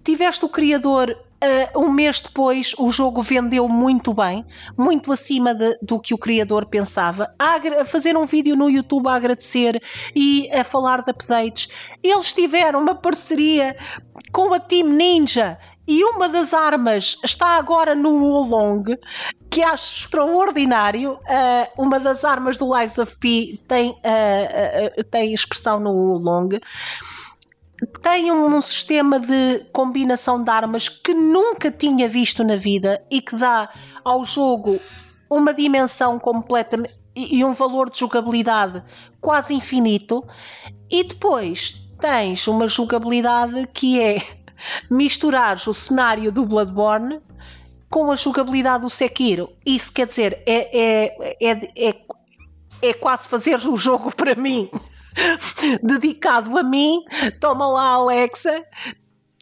[0.03, 4.44] Tiveste o criador Uh, um mês depois o jogo vendeu muito bem,
[4.76, 7.32] muito acima de, do que o criador pensava.
[7.38, 9.80] A, fazer um vídeo no YouTube a agradecer
[10.16, 11.68] e a falar de updates.
[12.02, 13.78] Eles tiveram uma parceria
[14.32, 18.98] com a Team Ninja e uma das armas está agora no Wolong,
[19.50, 21.14] que acho extraordinário.
[21.14, 26.60] Uh, uma das armas do Lives of P tem, uh, tem expressão no Wolong
[28.01, 33.36] tem um sistema de combinação de armas que nunca tinha visto na vida e que
[33.36, 33.69] dá
[34.03, 34.80] ao jogo
[35.30, 38.84] uma dimensão completamente e um valor de jogabilidade
[39.19, 40.23] quase infinito.
[40.89, 44.21] E depois tens uma jogabilidade que é
[44.89, 47.19] misturar o cenário do Bloodborne
[47.89, 49.49] com a jogabilidade do Sekiro.
[49.65, 51.95] Isso quer dizer, é, é, é, é,
[52.82, 54.69] é quase fazer o jogo para mim.
[55.84, 57.03] dedicado a mim.
[57.39, 58.63] Toma lá, Alexa.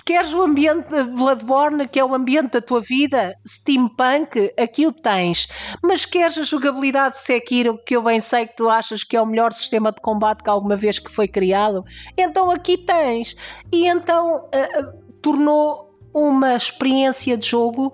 [0.06, 3.36] Queres o ambiente de Bloodborne, que é o ambiente da tua vida?
[3.46, 4.54] Steampunk?
[4.56, 5.48] Aqui o tens.
[5.84, 9.22] Mas queres a jogabilidade de Sekiro, que eu bem sei que tu achas que é
[9.22, 11.84] o melhor sistema de combate que alguma vez que foi criado?
[12.16, 13.36] Então aqui tens.
[13.74, 17.92] E então uh, tornou uma experiência de jogo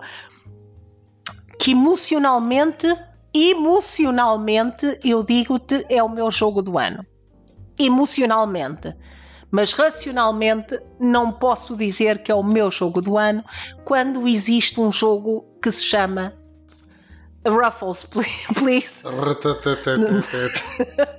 [1.58, 2.94] que emocionalmente,
[3.32, 7.06] emocionalmente, eu digo-te, é o meu jogo do ano
[7.78, 8.94] emocionalmente.
[9.50, 13.44] Mas racionalmente não posso dizer que é o meu jogo do ano
[13.84, 16.32] quando existe um jogo que se chama
[17.46, 18.04] Ruffles,
[18.54, 19.02] please.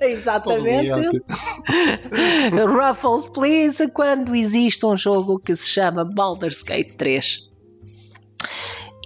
[0.00, 0.90] Exatamente.
[2.66, 7.50] Ruffles, please, quando existe um jogo que se chama Baldur's Gate 3.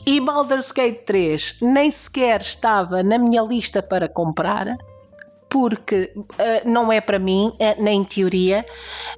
[0.07, 4.75] E Baldur's Gate 3 nem sequer estava na minha lista para comprar
[5.51, 8.65] porque uh, não é para mim, uh, nem teoria.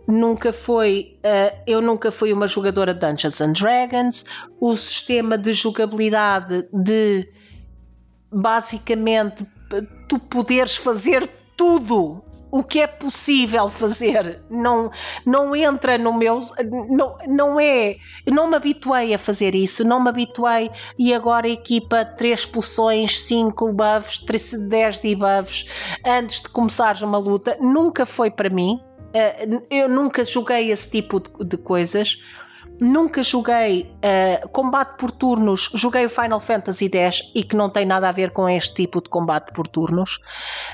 [0.06, 4.24] Nunca foi, uh, eu nunca fui uma jogadora de Dungeons and Dragons.
[4.60, 7.28] O sistema de jogabilidade de
[8.32, 9.46] basicamente
[10.08, 14.90] tu poderes fazer tudo o que é possível fazer não,
[15.24, 16.40] não entra no meu.
[16.88, 17.96] Não, não é.
[18.26, 23.72] Não me habituei a fazer isso, não me habituei e agora equipa 3 poções, 5
[23.72, 24.24] buffs,
[24.68, 25.66] 10 debuffs
[26.04, 27.56] antes de começares uma luta.
[27.60, 28.80] Nunca foi para mim.
[29.12, 32.18] Eh, eu nunca joguei esse tipo de coisas
[32.80, 37.84] nunca joguei uh, combate por turnos, joguei o Final Fantasy X e que não tem
[37.84, 40.18] nada a ver com este tipo de combate por turnos,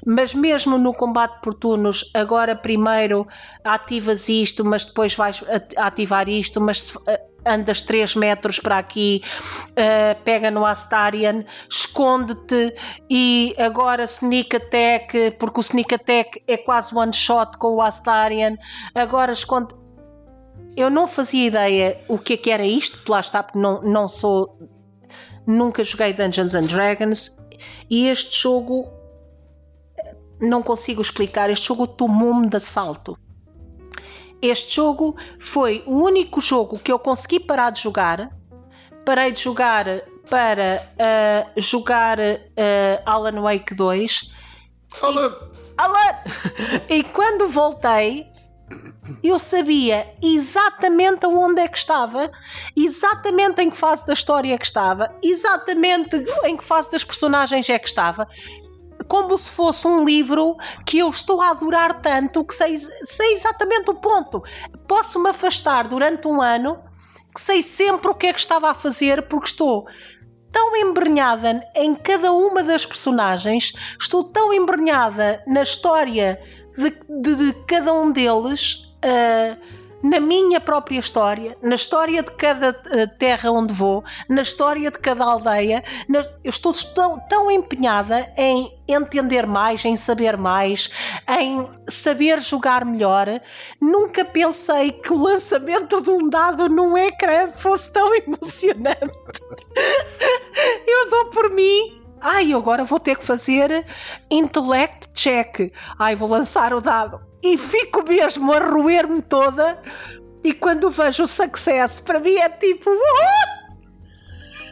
[0.07, 3.27] mas mesmo no combate por turnos, agora primeiro
[3.65, 5.43] ativas isto, mas depois vais
[5.77, 7.01] ativar isto, mas uh,
[7.45, 9.23] andas 3 metros para aqui,
[9.71, 12.75] uh, pega no Astarian, esconde-te
[13.11, 18.57] e agora sneak attack, porque o sneak attack é quase one shot com o Astarian,
[18.95, 19.75] agora esconde
[20.77, 24.09] eu não fazia ideia o que é que era isto, lá está, porque não, não
[24.09, 24.59] sou.
[25.47, 27.39] Nunca joguei Dungeons and Dragons
[27.89, 28.89] e este jogo
[30.41, 31.49] não consigo explicar.
[31.51, 33.17] Este jogo tomou-me de assalto.
[34.43, 38.31] Este jogo foi o único jogo que eu consegui parar de jogar.
[39.05, 39.87] Parei de jogar
[40.29, 44.33] para uh, jogar uh, Alan Wake 2.
[45.01, 45.35] Alan!
[45.79, 46.17] Alan!
[46.89, 48.27] e quando voltei,
[49.23, 52.31] eu sabia exatamente aonde é que estava,
[52.77, 57.69] exatamente em que fase da história é que estava, exatamente em que fase das personagens
[57.69, 58.27] é que estava,
[59.09, 63.91] como se fosse um livro que eu estou a adorar tanto que sei, sei exatamente
[63.91, 64.43] o ponto.
[64.89, 66.83] Posso me afastar durante um ano
[67.33, 69.87] que sei sempre o que é que estava a fazer porque estou
[70.51, 76.41] tão embrenhada em cada uma das personagens, estou tão embrenhada na história
[76.77, 79.57] de, de, de cada um deles uh,
[80.03, 84.99] na minha própria história, na história de cada uh, terra onde vou, na história de
[84.99, 85.83] cada aldeia.
[86.09, 90.91] Na, eu estou tão, tão empenhada em entender mais, em saber mais,
[91.29, 93.27] em saber jogar melhor.
[93.81, 99.01] Nunca pensei que o lançamento de um dado num ecrã fosse tão emocionante.
[100.87, 103.87] eu dou por mim Ai, agora vou ter que fazer
[104.29, 105.73] intellect check.
[105.97, 109.81] Ai, vou lançar o dado e fico mesmo a roer-me toda.
[110.43, 112.91] E quando vejo o success, para mim é tipo.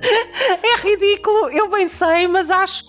[0.03, 2.85] é ridículo, eu bem sei, mas acho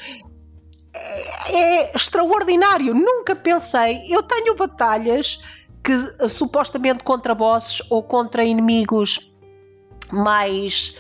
[0.96, 2.96] é, é extraordinário.
[2.96, 4.02] Nunca pensei.
[4.10, 5.40] Eu tenho batalhas
[5.84, 9.32] que supostamente contra bosses ou contra inimigos
[10.12, 10.96] mais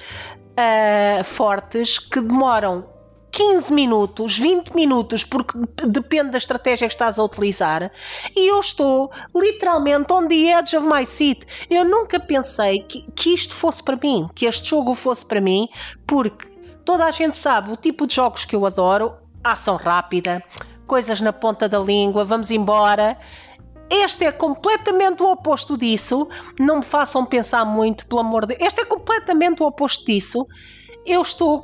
[0.51, 2.93] uh, fortes que demoram
[3.35, 7.91] 15 minutos, 20 minutos, porque depende da estratégia que estás a utilizar,
[8.33, 11.45] e eu estou literalmente on the edge of my seat.
[11.69, 15.67] Eu nunca pensei que, que isto fosse para mim, que este jogo fosse para mim,
[16.07, 16.47] porque
[16.85, 19.13] toda a gente sabe o tipo de jogos que eu adoro:
[19.43, 20.41] ação rápida,
[20.87, 23.17] coisas na ponta da língua, vamos embora.
[23.89, 26.29] Este é completamente o oposto disso.
[26.57, 28.67] Não me façam pensar muito, pelo amor de Deus.
[28.67, 30.47] Este é completamente o oposto disso
[31.05, 31.61] eu estou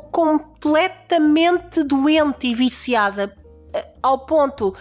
[0.61, 3.35] completamente doente e viciada
[3.73, 4.75] eh, ao ponto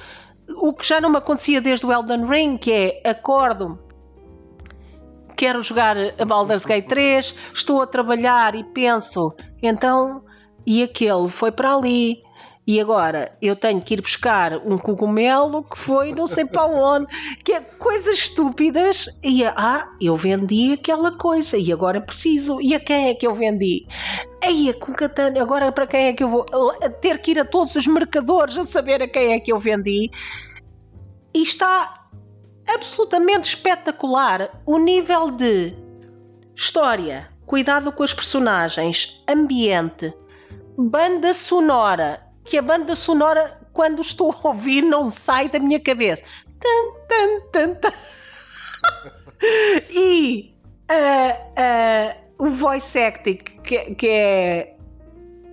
[0.57, 3.79] o que já não me acontecia desde o Elden Ring, que é acordo,
[5.37, 10.25] quero jogar a Baldur's Gate 3, estou a trabalhar e penso, então,
[10.67, 12.21] e aquele foi para ali,
[12.67, 17.07] e agora eu tenho que ir buscar um cogumelo que foi não sei para onde,
[17.43, 19.07] que é coisas estúpidas.
[19.25, 22.61] E ah, eu vendi aquela coisa e agora preciso.
[22.61, 23.87] E a quem é que eu vendi?
[24.45, 26.45] Aí com katana, agora para quem é que eu vou
[27.01, 30.11] ter que ir a todos os mercadores a saber a quem é que eu vendi?
[31.35, 32.09] E está
[32.69, 35.75] absolutamente espetacular o nível de
[36.55, 40.15] história, cuidado com as personagens, ambiente,
[40.77, 46.25] banda sonora que a banda sonora, quando estou a ouvir, não sai da minha cabeça.
[46.59, 47.93] Tan, tan, tan,
[49.89, 50.53] e
[50.91, 54.75] uh, uh, o voice acting, que, que é.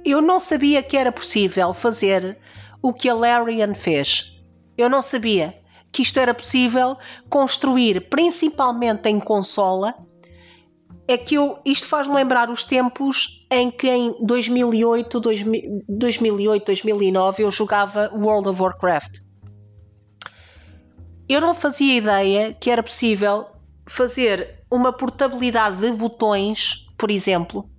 [0.04, 2.40] Eu não sabia que era possível fazer
[2.82, 4.34] o que a Larian fez.
[4.76, 5.56] Eu não sabia
[5.92, 6.98] que isto era possível
[7.30, 9.94] construir, principalmente em consola,
[11.08, 15.20] é que eu, isto faz-me lembrar os tempos em que em 2008,
[15.88, 19.20] 2008, 2009 eu jogava World of Warcraft.
[21.30, 23.46] Eu não fazia ideia que era possível
[23.86, 27.70] fazer uma portabilidade de botões, por exemplo,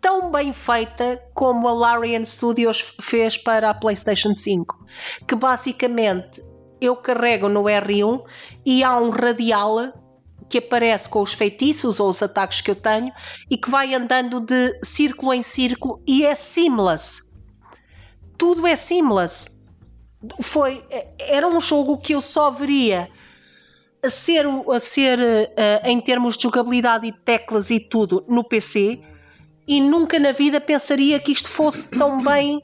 [0.00, 4.86] tão bem feita como a Larian Studios fez para a PlayStation 5,
[5.26, 6.44] que basicamente
[6.80, 8.22] eu carrego no R1
[8.66, 9.78] e há um radial
[10.48, 13.12] que aparece com os feitiços ou os ataques que eu tenho
[13.50, 17.22] e que vai andando de círculo em círculo e é seamless.
[18.36, 19.50] Tudo é seamless.
[20.40, 20.84] Foi,
[21.18, 23.10] era um jogo que eu só veria
[24.04, 29.00] a ser, a ser uh, em termos de jogabilidade e teclas e tudo no PC
[29.66, 32.62] e nunca na vida pensaria que isto fosse tão bem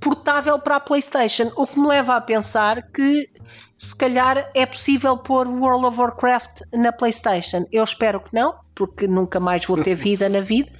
[0.00, 3.28] portável para a PlayStation, o que me leva a pensar que
[3.76, 7.66] se calhar é possível pôr World of Warcraft na PlayStation.
[7.70, 10.70] Eu espero que não, porque nunca mais vou ter vida na vida,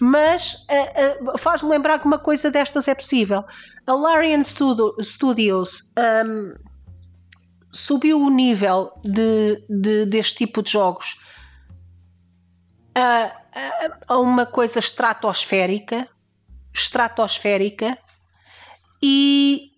[0.00, 3.44] mas uh, uh, faz-me lembrar que uma coisa destas é possível.
[3.86, 5.92] A Larian Studio, Studios
[6.26, 6.54] um,
[7.70, 11.18] subiu o nível de, de, deste tipo de jogos
[12.94, 16.08] a, a, a uma coisa estratosférica
[16.74, 17.96] estratosférica
[19.00, 19.70] e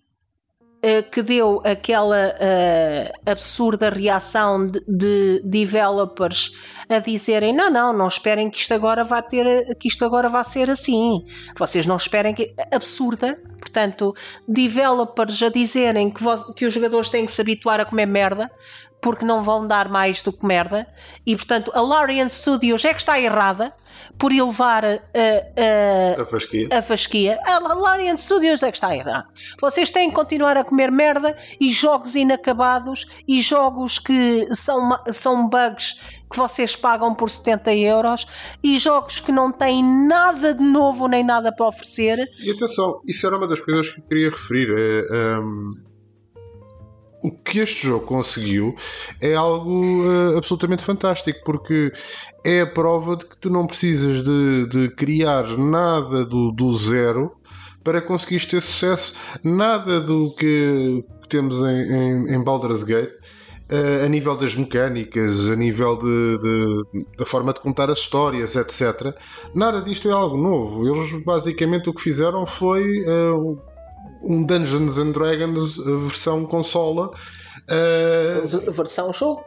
[1.11, 6.51] que deu aquela uh, absurda reação de, de, developers
[6.89, 10.43] a dizerem não, não, não esperem que isto agora vá ter que isto agora vá
[10.43, 11.25] ser assim.
[11.57, 14.15] Vocês não esperem que absurda, portanto,
[14.47, 16.23] developers a dizerem que,
[16.55, 18.49] que os jogadores têm que se habituar a comer merda
[19.01, 20.87] porque não vão dar mais do que merda
[21.25, 23.73] e portanto a Larian Studios é que está errada
[24.17, 26.69] por elevar a, a, a fasquia.
[26.71, 27.39] A fasquia.
[27.43, 29.27] A Larian Studios é que está errado.
[29.59, 35.47] Vocês têm que continuar a comer merda e jogos inacabados e jogos que são, são
[35.47, 38.25] bugs que vocês pagam por 70 euros
[38.63, 42.29] e jogos que não têm nada de novo nem nada para oferecer.
[42.39, 44.69] E atenção, isso era uma das coisas que eu queria referir.
[44.69, 45.87] É, um
[47.27, 48.75] o que este jogo conseguiu
[49.21, 51.91] é algo uh, absolutamente fantástico, porque
[52.45, 57.31] é a prova de que tu não precisas de, de criar nada do, do zero
[57.83, 59.13] para conseguires ter sucesso,
[59.43, 63.13] nada do que temos em, em, em Baldur's Gate.
[63.69, 68.55] Uh, a nível das mecânicas, a nível de, de, da forma de contar as histórias,
[68.55, 69.13] etc.
[69.53, 70.87] Nada disto é algo novo.
[70.87, 73.59] Eles basicamente o que fizeram foi uh,
[74.23, 77.11] um Dungeons and Dragons versão consola.
[77.69, 79.43] Uh, versão jogo?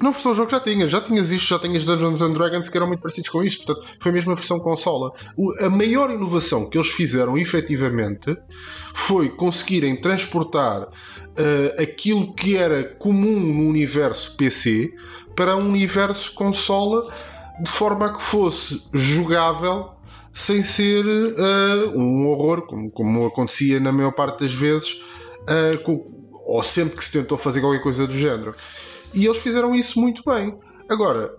[0.00, 2.86] Não, versão jogo já tinha, já tinhas isto, já tinhas Dungeons and Dragons que eram
[2.86, 5.12] muito parecidos com isto, portanto foi mesmo a versão consola.
[5.36, 8.36] O, a maior inovação que eles fizeram efetivamente
[8.94, 14.92] foi conseguirem transportar uh, aquilo que era comum no universo PC
[15.34, 17.12] para um universo consola
[17.60, 19.97] de forma a que fosse jogável
[20.38, 24.92] sem ser uh, um horror, como, como, acontecia na maior parte das vezes,
[25.42, 28.54] uh, com, ou sempre que se tentou fazer qualquer coisa do género.
[29.12, 30.56] E eles fizeram isso muito bem.
[30.88, 31.34] Agora,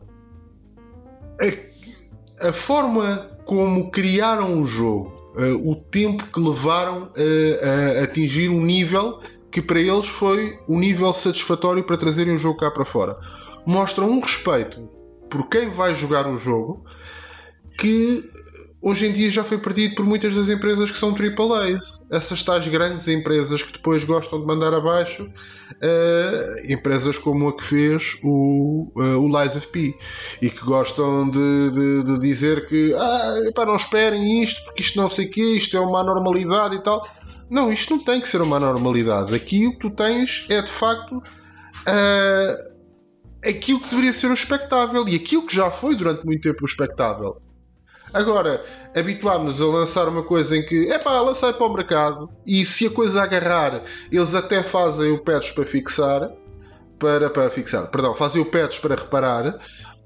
[2.42, 8.50] a, a forma como criaram o jogo, uh, o tempo que levaram a, a atingir
[8.50, 12.84] um nível que para eles foi um nível satisfatório para trazerem o jogo cá para
[12.84, 13.18] fora.
[13.66, 14.90] Mostram um respeito
[15.30, 16.84] por quem vai jogar o jogo
[17.80, 18.30] que
[18.82, 22.06] hoje em dia já foi perdido por muitas das empresas que são AAAs.
[22.12, 27.64] Essas tais grandes empresas que depois gostam de mandar abaixo, uh, empresas como a que
[27.64, 29.96] fez o, uh, o Lies of P
[30.42, 35.00] e que gostam de, de, de dizer que ah, epá, não esperem isto porque isto
[35.00, 37.08] não sei o que, isto é uma anormalidade e tal.
[37.50, 39.34] Não, isto não tem que ser uma anormalidade.
[39.34, 42.70] Aqui o que tu tens é de facto uh,
[43.44, 46.66] aquilo que deveria ser o espectável e aquilo que já foi durante muito tempo o
[46.66, 47.42] espectável.
[48.14, 48.64] Agora,
[48.96, 52.88] habituámos-nos a lançar uma coisa em que, é pá, lancei para o mercado e se
[52.88, 56.32] a coisa agarrar, eles até fazem o patch para fixar,
[56.98, 59.60] para, para fixar, perdão, fazem o patch para reparar,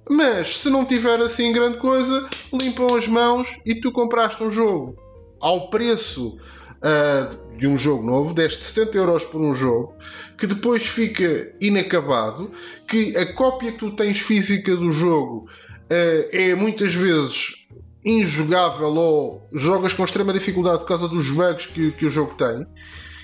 [0.09, 4.97] mas se não tiver assim grande coisa, limpam as mãos e tu compraste um jogo.
[5.39, 6.37] Ao preço
[6.83, 9.95] uh, de um jogo novo, deste 70 euros por um jogo,
[10.37, 12.51] que depois fica inacabado,
[12.87, 15.47] que a cópia que tu tens física do jogo
[15.89, 17.63] uh, é muitas vezes
[18.05, 22.67] injogável ou jogas com extrema dificuldade por causa dos bugs que, que o jogo tem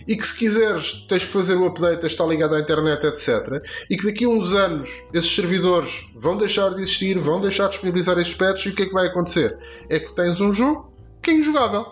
[0.07, 3.63] e que se quiseres tens que fazer o update, está ligado à internet, etc.
[3.89, 7.71] E que daqui a uns anos esses servidores vão deixar de existir, vão deixar de
[7.71, 9.57] disponibilizar estes patches e o que é que vai acontecer?
[9.89, 11.85] É que tens um jogo que é injogável.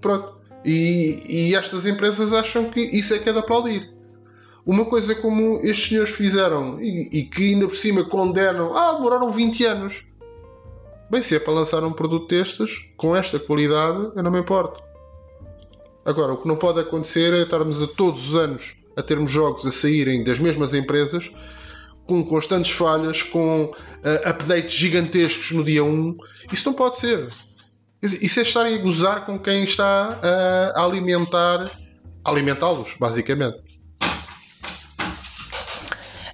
[0.00, 0.40] Pronto.
[0.64, 3.92] E, e estas empresas acham que isso é que é de aplaudir.
[4.64, 9.32] Uma coisa como estes senhores fizeram e, e que ainda por cima condenam, ah, demoraram
[9.32, 10.09] 20 anos.
[11.10, 14.80] Bem, se é para lançar um produto destes, com esta qualidade, eu não me importo.
[16.04, 19.66] Agora, o que não pode acontecer é estarmos a todos os anos a termos jogos
[19.66, 21.32] a saírem das mesmas empresas
[22.06, 26.16] com constantes falhas, com uh, updates gigantescos no dia 1.
[26.52, 27.28] Isso não pode ser.
[28.02, 30.18] Isso é estarem a gozar com quem está
[30.74, 31.68] a alimentar,
[32.24, 33.58] alimentá-los, basicamente.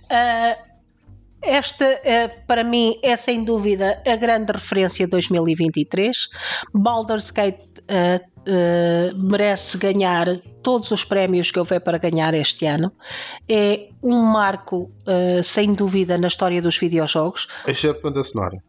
[0.05, 0.66] Uh,
[1.47, 6.29] esta, eh, para mim, é sem dúvida a grande referência 2023.
[6.73, 12.93] Baldur's Gate uh, uh, merece ganhar todos os prémios que houver para ganhar este ano.
[13.49, 17.47] É um marco, uh, sem dúvida, na história dos videojogos.
[17.67, 18.63] Exceto banda sonora.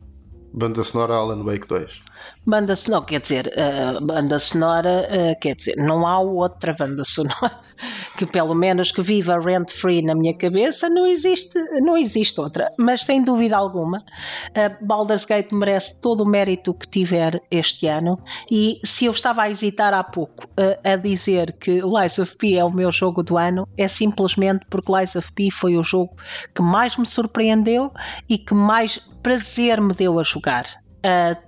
[0.54, 2.08] Banda sonora Alan Wake 2
[2.48, 7.52] banda sonora, quer dizer, uh, banda sonora, uh, quer dizer, não há outra banda sonora
[8.18, 12.70] que pelo menos que viva rent free na minha cabeça, não existe, não existe outra.
[12.80, 18.18] Mas sem dúvida alguma, uh, Baldur's Gate merece todo o mérito que tiver este ano.
[18.50, 20.48] E se eu estava a hesitar há pouco
[20.84, 24.92] a dizer que Lies of P é o meu jogo do ano, é simplesmente porque
[24.92, 26.16] Lies of P foi o jogo
[26.56, 27.92] que mais me surpreendeu
[28.30, 30.66] e que mais prazer me deu a jogar.
[30.98, 31.47] Uh,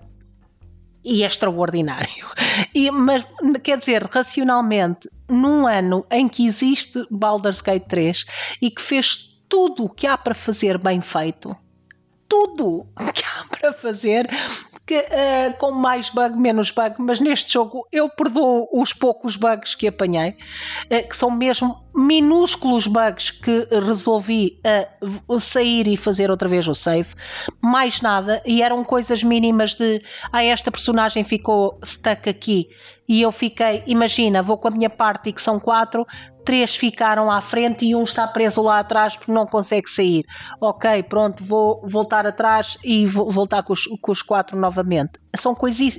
[1.04, 2.28] e extraordinário.
[2.76, 3.26] E, mas,
[3.64, 8.26] quer dizer, racionalmente, num ano em que existe Baldur's Gate 3
[8.62, 11.56] e que fez tudo o que há para fazer bem feito,
[12.28, 14.30] tudo o que há para fazer,
[14.90, 19.76] que, uh, com mais bug, menos bug, mas neste jogo eu perdoo os poucos bugs
[19.76, 24.60] que apanhei, uh, que são mesmo minúsculos bugs que resolvi
[25.30, 27.14] uh, sair e fazer outra vez o save,
[27.62, 32.68] mais nada, e eram coisas mínimas de ah, esta personagem ficou stuck aqui
[33.10, 36.06] e eu fiquei, imagina, vou com a minha parte que são quatro,
[36.46, 40.24] três ficaram à frente e um está preso lá atrás porque não consegue sair.
[40.62, 45.14] Ok, pronto, vou voltar atrás e vou voltar com os, com os quatro novamente.
[45.36, 45.98] São coisas,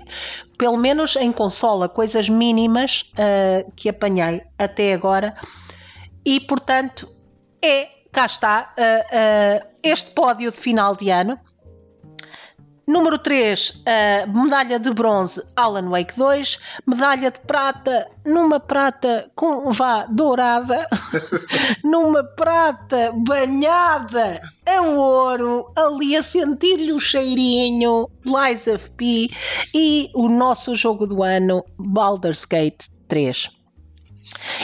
[0.57, 5.35] pelo menos em consola, coisas mínimas uh, que apanhei até agora
[6.25, 7.13] e portanto
[7.61, 11.37] é, cá está, uh, uh, este pódio de final de ano
[12.91, 19.73] Número 3, a medalha de bronze Alan Wake 2, medalha de prata numa prata com
[19.73, 20.89] vá dourada,
[21.85, 29.29] numa prata banhada a ouro, ali a sentir-lhe o cheirinho, Lies of P
[29.73, 33.51] e o nosso jogo do ano Baldur's Gate 3.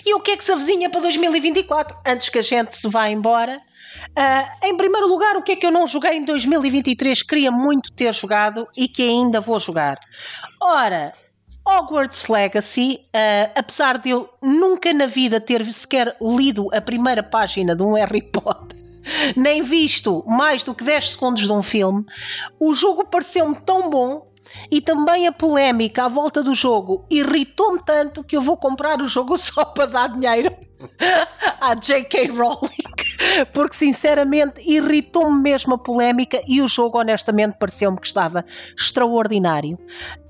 [0.04, 1.96] E o que é que se avizinha para 2024?
[2.04, 3.62] Antes que a gente se vá embora,
[4.10, 7.22] Uh, em primeiro lugar, o que é que eu não joguei em 2023?
[7.22, 9.98] Queria muito ter jogado e que ainda vou jogar.
[10.60, 11.12] Ora,
[11.66, 17.74] Hogwarts Legacy, uh, apesar de eu nunca na vida ter sequer lido a primeira página
[17.74, 18.78] de um Harry Potter,
[19.36, 22.04] nem visto mais do que 10 segundos de um filme,
[22.60, 24.22] o jogo pareceu-me tão bom
[24.70, 29.08] e também a polémica à volta do jogo irritou-me tanto que eu vou comprar o
[29.08, 30.54] jogo só para dar dinheiro
[31.60, 32.28] à J.K.
[32.28, 32.94] Rowling,
[33.52, 38.44] porque sinceramente irritou-me mesmo a polémica e o jogo honestamente pareceu-me que estava
[38.76, 39.78] extraordinário.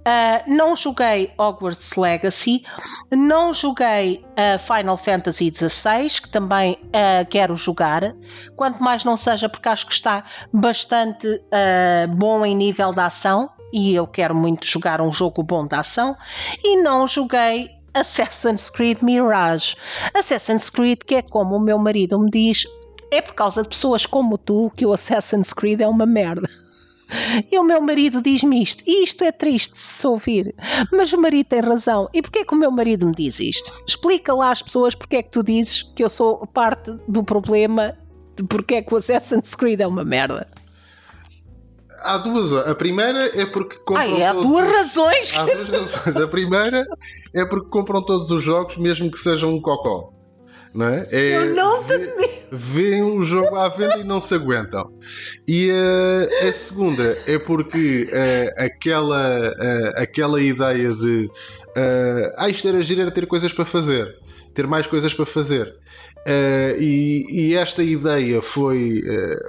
[0.07, 2.65] Uh, não joguei Hogwarts Legacy,
[3.11, 8.15] não joguei uh, Final Fantasy XVI, que também uh, quero jogar,
[8.55, 10.23] quanto mais não seja porque acho que está
[10.53, 11.27] bastante
[12.17, 16.17] bom em nível de ação e eu quero muito jogar um jogo bom de ação,
[16.63, 19.75] e não joguei Assassin's Creed Mirage.
[20.13, 22.65] Assassin's Creed, que é como o meu marido me diz,
[23.11, 26.47] é por causa de pessoas como tu que o Assassin's Creed é uma merda.
[27.51, 30.55] E o meu marido diz-me isto, e isto é triste se ouvir,
[30.93, 32.09] mas o marido tem razão.
[32.13, 33.73] E porquê que o meu marido me diz isto?
[33.87, 37.97] Explica lá às pessoas porque é que tu dizes que eu sou parte do problema
[38.37, 40.47] de porque é que o Assassin's Creed é uma merda.
[42.07, 42.53] Há duas.
[42.53, 44.17] A primeira é porque compram.
[44.17, 45.33] É, há duas razões.
[45.37, 46.17] Há duas razões.
[46.17, 46.87] A primeira
[47.35, 50.13] é porque compram todos os jogos, mesmo que sejam um cocó.
[50.75, 51.09] Não é?
[51.11, 51.97] é eu não te
[52.53, 54.93] Vêem um jogo à venda e não se aguentam.
[55.49, 62.69] E uh, a segunda é porque uh, aquela, uh, aquela ideia de uh, ah, isto
[62.69, 64.17] era giro, era ter coisas para fazer,
[64.55, 65.75] ter mais coisas para fazer.
[66.79, 69.01] E, e, esta ideia foi,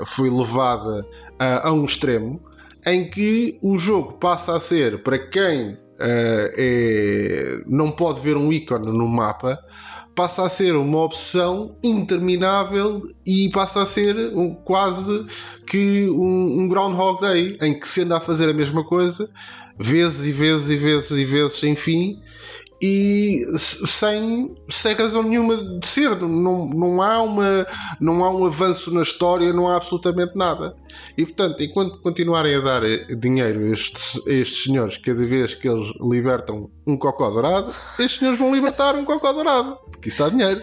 [0.05, 1.03] foi levada
[1.39, 2.39] a um extremo
[2.87, 8.85] em que o jogo passa a ser para quem é, não pode ver um ícone
[8.87, 9.59] no mapa
[10.15, 15.25] passa a ser uma opção interminável e passa a ser um, quase
[15.67, 19.29] que um, um Groundhog Day em que se anda a fazer a mesma coisa
[19.77, 22.19] vezes e vezes e vezes e vezes sem fim
[22.81, 26.15] e sem, sem razão nenhuma de ser.
[26.15, 27.67] Não, não, há uma,
[27.99, 30.75] não há um avanço na história, não há absolutamente nada.
[31.17, 32.81] E portanto, enquanto continuarem a dar
[33.19, 38.19] dinheiro a estes, a estes senhores, cada vez que eles libertam um cocó dourado, estes
[38.19, 40.61] senhores vão libertar um cocó dourado, porque isso dá dinheiro.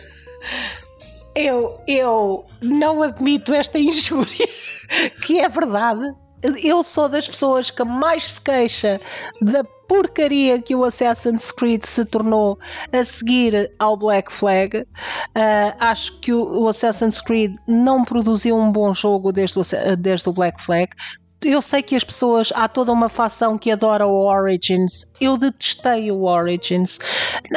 [1.35, 4.49] Eu, eu não admito esta injúria,
[5.23, 6.15] que é verdade.
[6.63, 9.01] Eu sou das pessoas que mais se queixa
[9.41, 12.59] da porcaria que o Assassin's Creed se tornou
[12.93, 14.79] a seguir ao Black Flag.
[14.79, 14.85] Uh,
[15.79, 19.63] acho que o, o, Assassin's Creed não produziu um bom jogo desde o,
[19.97, 20.91] desde o Black Flag
[21.45, 25.07] eu sei que as pessoas, há toda uma facção que adora o Origins.
[25.21, 26.99] Eu detestei o Origins.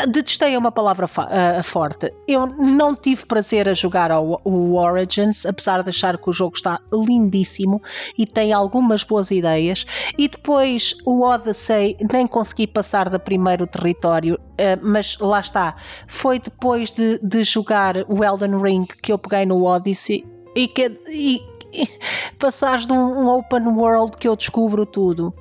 [0.10, 2.14] Detestei é uma palavra uh, forte.
[2.28, 6.56] Eu não tive prazer a jogar ao, o Origins, apesar de achar que o jogo
[6.56, 7.82] está lindíssimo
[8.18, 9.86] e tem algumas boas ideias.
[10.18, 15.76] E depois o Odyssey, nem consegui passar da primeiro território, uh, mas lá está.
[16.08, 20.26] Foi depois de, de jogar o Elden Ring que eu peguei no Odyssey
[20.56, 21.00] e que.
[21.08, 21.57] E,
[22.40, 25.34] passares de um open world que eu descubro tudo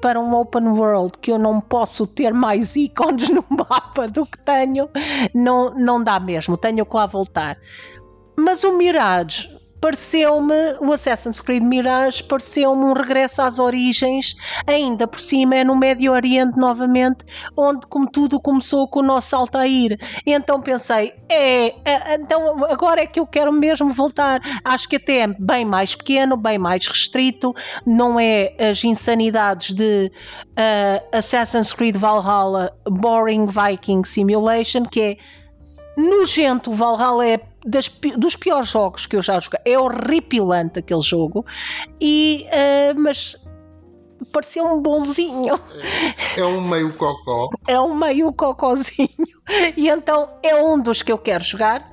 [0.00, 4.38] para um open world que eu não posso ter mais ícones no mapa do que
[4.38, 4.88] tenho,
[5.34, 7.58] não, não dá mesmo, tenho que lá voltar.
[8.38, 15.20] Mas o Mirage pareceu-me, o Assassin's Creed Mirage pareceu-me um regresso às origens, ainda por
[15.20, 17.24] cima é no Médio Oriente novamente,
[17.56, 19.98] onde como tudo começou com o nosso Altair.
[20.26, 24.40] Então pensei, é, é, então agora é que eu quero mesmo voltar.
[24.64, 27.54] Acho que até é bem mais pequeno, bem mais restrito,
[27.86, 30.12] não é as insanidades de
[30.50, 35.16] uh, Assassin's Creed Valhalla Boring Viking Simulation, que é
[35.96, 36.70] nojento.
[36.70, 39.60] O Valhalla é das, dos piores jogos que eu já joguei.
[39.64, 41.44] É horripilante aquele jogo.
[42.00, 43.36] E, uh, mas
[44.32, 45.58] parecia um bonzinho.
[46.36, 47.48] É, é um meio cocó.
[47.66, 49.08] É um meio cocózinho.
[49.76, 51.84] E então é um dos que eu quero jogar.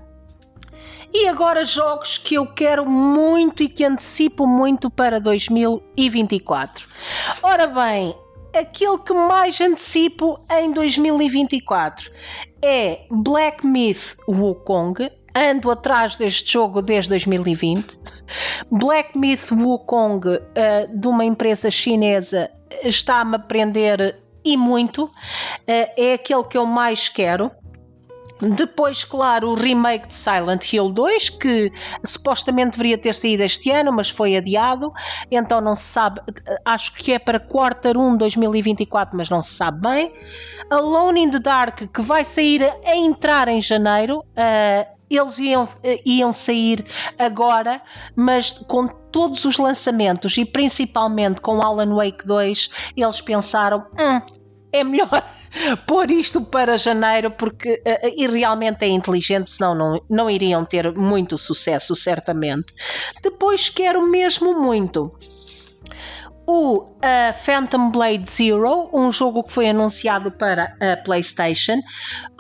[1.14, 6.88] E agora jogos que eu quero muito e que antecipo muito para 2024.
[7.42, 8.16] Ora bem,
[8.54, 12.12] aquele que mais antecipo em 2024
[12.62, 15.10] é Black Myth Wukong.
[15.36, 18.00] Ando atrás deste jogo desde 2020.
[18.72, 20.40] Black Myth Wukong, uh,
[20.92, 22.50] de uma empresa chinesa,
[22.84, 25.06] está-me a prender e muito.
[25.06, 25.12] Uh,
[25.68, 27.52] é aquele que eu mais quero.
[28.42, 31.72] Depois, claro, o remake de Silent Hill 2, que
[32.04, 34.92] supostamente deveria ter saído este ano, mas foi adiado,
[35.32, 36.22] então não se sabe.
[36.64, 40.14] Acho que é para quarter 1 2024, mas não se sabe bem.
[40.70, 44.20] Alone in the Dark, que vai sair a entrar em janeiro.
[44.20, 45.68] Uh, eles iam,
[46.06, 46.86] iam sair
[47.18, 47.82] agora,
[48.14, 54.37] mas com todos os lançamentos e principalmente com Alan Wake 2, eles pensaram: hum,
[54.78, 55.10] é melhor
[55.86, 60.94] pôr isto para janeiro porque uh, e realmente é inteligente, senão não, não iriam ter
[60.94, 62.74] muito sucesso, certamente.
[63.22, 65.14] Depois quero mesmo muito
[66.48, 71.82] o uh, Phantom Blade Zero, um jogo que foi anunciado para a PlayStation.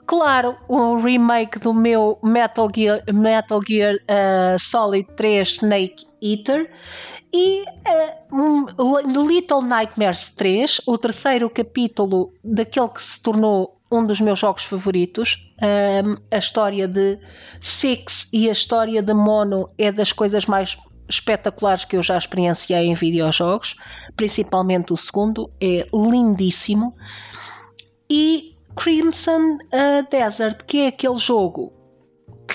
[0.05, 6.71] Claro, o remake do meu Metal Gear, Metal Gear uh, Solid 3 Snake Eater
[7.33, 7.63] e
[8.31, 14.63] uh, Little Nightmares 3, o terceiro capítulo daquele que se tornou um dos meus jogos
[14.63, 15.51] favoritos.
[15.61, 17.19] Um, a história de
[17.59, 20.77] Six e a história de Mono é das coisas mais
[21.09, 23.75] espetaculares que eu já experienciei em videojogos,
[24.15, 26.95] principalmente o segundo, é lindíssimo.
[28.09, 31.76] E Crimson uh, Desert, que é aquele jogo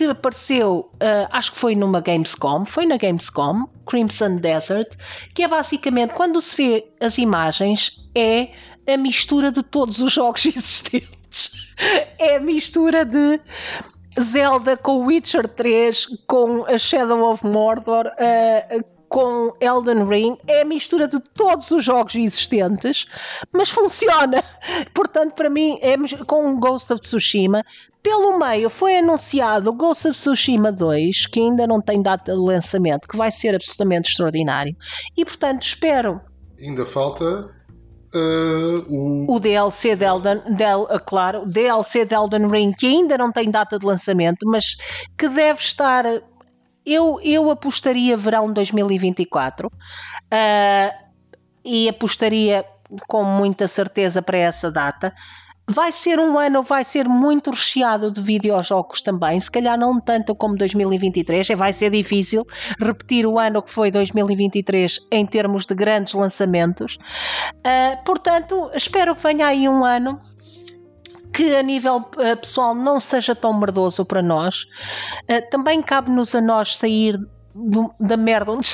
[0.04, 4.96] que apareceu, uh, acho que foi numa Gamescom, foi na Gamescom, Crimson Desert,
[5.34, 8.48] que é basicamente quando se vê as imagens, é
[8.86, 11.72] a mistura de todos os jogos existentes.
[12.18, 13.40] É a mistura de
[14.20, 20.64] Zelda com Witcher 3, com a Shadow of Mordor, uh, com Elden Ring, é a
[20.64, 23.04] mistura de todos os jogos existentes,
[23.52, 24.42] mas funciona.
[24.94, 25.94] Portanto, para mim, é
[26.24, 27.62] com Ghost of Tsushima.
[28.02, 32.38] Pelo meio foi anunciado o Ghost of Tsushima 2, que ainda não tem data de
[32.38, 34.74] lançamento, que vai ser absolutamente extraordinário.
[35.14, 36.18] E portanto, espero.
[36.58, 37.50] Ainda falta
[38.14, 39.36] Uh, o...
[39.36, 39.40] o...
[39.40, 43.78] DLC de Elden, del, uh, claro, DLC de Elden Ring que ainda não tem data
[43.78, 44.76] de lançamento, mas
[45.16, 46.04] que deve estar.
[46.84, 49.70] Eu, eu apostaria verão 2024 uh,
[51.64, 52.64] e apostaria
[53.08, 55.14] com muita certeza para essa data.
[55.68, 60.34] Vai ser um ano, vai ser muito recheado de videojogos também, se calhar não tanto
[60.34, 62.44] como 2023, vai ser difícil
[62.80, 66.98] repetir o ano que foi 2023 em termos de grandes lançamentos.
[67.58, 70.20] Uh, portanto, espero que venha aí um ano
[71.32, 74.64] que a nível uh, pessoal não seja tão merdoso para nós.
[75.30, 77.18] Uh, também cabe-nos a nós sair
[77.54, 78.68] do, da merda onde,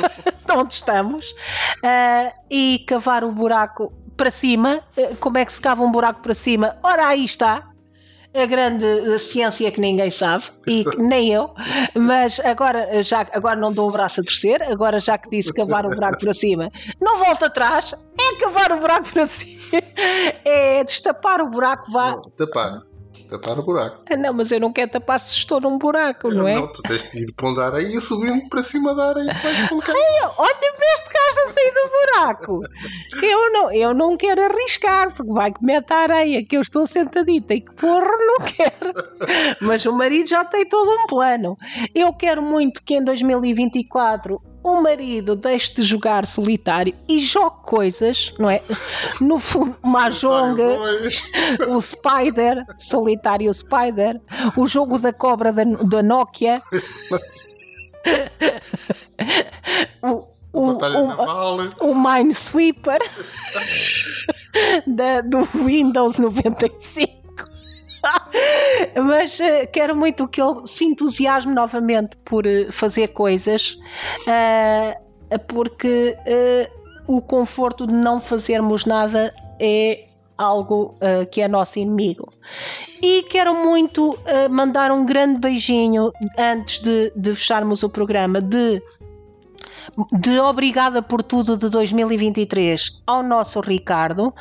[0.50, 4.82] onde estamos uh, e cavar o buraco para cima.
[4.96, 6.76] Eh, como é que se cava um buraco para cima?
[6.82, 7.68] Ora, aí está.
[8.34, 11.54] A grande eh, ciência que ninguém sabe, e nem eu,
[11.94, 15.52] mas agora, eh, já, agora não dou o braço a torcer, agora já que disse
[15.52, 16.68] cavar o buraco para cima,
[17.00, 17.94] não volta atrás,
[18.32, 19.82] é cavar o buraco para cima,
[20.44, 22.12] é destapar o buraco, vá.
[22.12, 22.88] Não, tapar
[23.28, 24.02] tapar o buraco.
[24.10, 26.54] Ah, não, mas eu não quero tapar se estou num buraco, não, não é?
[26.54, 29.34] Não, tu tens que ir para areia e subir para cima da areia.
[29.34, 29.92] Sim,
[30.38, 32.60] olha este gajo a sair do buraco.
[33.22, 36.86] Eu não, eu não quero arriscar, porque vai que mete a areia, que eu estou
[36.86, 38.92] sentadita e que porra, não quero.
[39.60, 41.56] Mas o marido já tem todo um plano.
[41.94, 48.32] Eu quero muito que em 2024 o marido deixe de jogar solitário e jogue coisas,
[48.38, 48.60] não é?
[49.20, 50.60] No fundo, Mahjong,
[51.68, 54.20] o Spider, solitário Spider,
[54.56, 56.60] o jogo da cobra da, da Nokia.
[60.02, 62.98] o, o, o, o Minesweeper
[64.86, 67.17] da, do Windows 95.
[69.04, 73.78] Mas uh, quero muito que ele se entusiasme novamente por uh, fazer coisas,
[74.22, 76.16] uh, porque
[77.06, 80.04] o conforto de não fazermos nada é
[80.36, 80.94] algo
[81.30, 82.32] que é nosso inimigo.
[83.02, 84.18] E quero muito
[84.50, 88.80] mandar um grande beijinho antes de, de fecharmos o programa de
[90.12, 94.34] de Obrigada por Tudo de 2023 ao nosso Ricardo,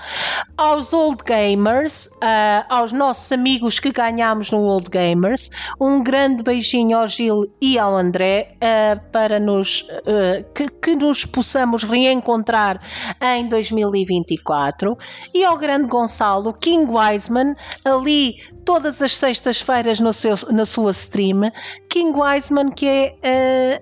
[0.57, 6.97] aos Old Gamers, uh, aos nossos amigos que ganhamos no Old Gamers, um grande beijinho
[6.97, 12.79] ao Gil e ao André uh, para nos uh, que, que, nos possamos reencontrar
[13.21, 14.97] em 2024
[15.33, 21.51] e ao grande Gonçalo King Wiseman ali todas as sextas-feiras na sua stream.
[21.89, 23.81] King Wiseman que é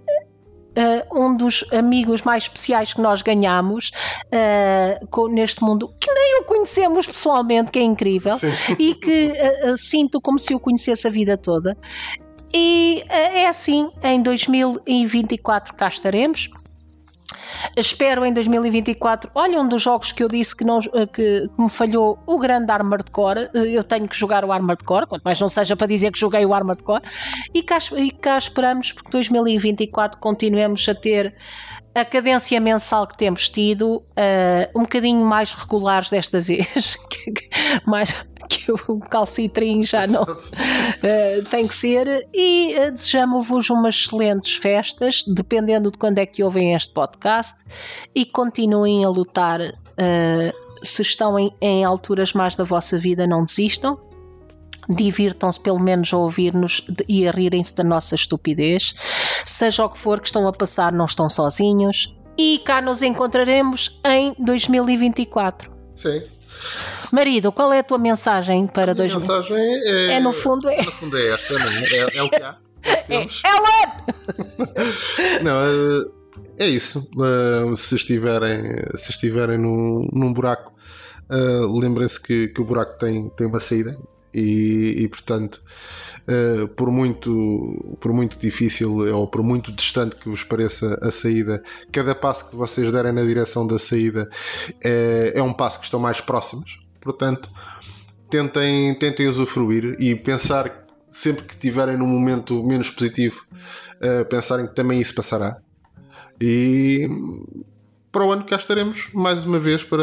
[0.75, 3.91] uh, um dos amigos mais especiais que nós ganhamos
[4.27, 8.51] uh, com, neste mundo, que nem o conhecemos pessoalmente, que é incrível, Sim.
[8.77, 9.33] e que
[9.67, 11.77] uh, sinto como se o conhecesse a vida toda.
[12.53, 16.49] E é assim, em 2024 cá estaremos.
[17.75, 19.31] Espero em 2024.
[19.33, 22.71] Olha, um dos jogos que eu disse que, não, eh, que, me falhou o grande
[22.71, 23.49] Armored Core.
[23.53, 26.19] Eh, eu tenho que jogar o Armored Core, quanto mais não seja para dizer que
[26.19, 27.03] joguei o Armored Core.
[27.53, 31.35] E cá, e cá esperamos porque 2024 continuemos a ter
[31.95, 36.97] a cadência mensal que temos tido, uh, um bocadinho mais regulares desta vez,
[37.87, 38.13] mais
[38.49, 42.27] que o calcitrim já não uh, tem que ser.
[42.33, 47.63] E uh, desejamos-vos umas excelentes festas, dependendo de quando é que ouvem este podcast,
[48.13, 49.61] e continuem a lutar.
[50.83, 53.97] se estão em, em alturas mais da vossa vida, não desistam
[54.89, 58.93] divirtam-se pelo menos a ouvir-nos e a rirem-se da nossa estupidez.
[59.45, 62.13] Seja o que for que estão a passar, não estão sozinhos.
[62.37, 65.71] e cá nos encontraremos em 2024.
[65.95, 66.21] Sim.
[67.11, 69.55] Marido, qual é a tua mensagem para A 2024?
[69.55, 70.13] mensagem é.
[70.15, 70.77] É no fundo é.
[70.83, 71.83] No fundo é esta, não é?
[71.85, 72.57] É, é o que há.
[72.83, 74.85] É, Ellen!
[75.43, 76.05] Não, eh,
[76.59, 77.07] é isso.
[77.19, 78.61] Eh, Se estiverem,
[78.95, 80.73] se estiverem num, num buraco,
[81.29, 81.35] eh,
[81.81, 83.97] lembrem-se que, que o buraco tem, tem uma saída
[84.35, 85.61] e, e, portanto,
[86.27, 91.63] eh, por, muito, por muito difícil ou por muito distante que vos pareça a saída,
[91.89, 94.29] cada passo que vocês derem na direção da saída
[94.83, 96.83] é, é um passo que estão mais próximos.
[96.99, 97.49] Portanto,
[98.29, 103.45] tentem, tentem usufruir e pensar sempre que estiverem num momento menos positivo,
[104.01, 105.61] eh, pensarem que também isso passará.
[106.41, 107.07] E
[108.15, 109.99] para o ano cá estaremos mais uma vez para,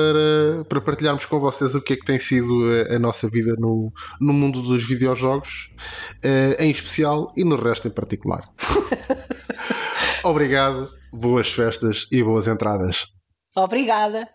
[0.69, 2.47] para partilharmos com vocês o que é que tem sido
[2.91, 3.91] a, a nossa vida no,
[4.21, 5.71] no mundo dos videojogos,
[6.23, 8.45] eh, em especial e no resto em particular.
[10.23, 13.07] Obrigado, boas festas e boas entradas.
[13.57, 14.29] Obrigada.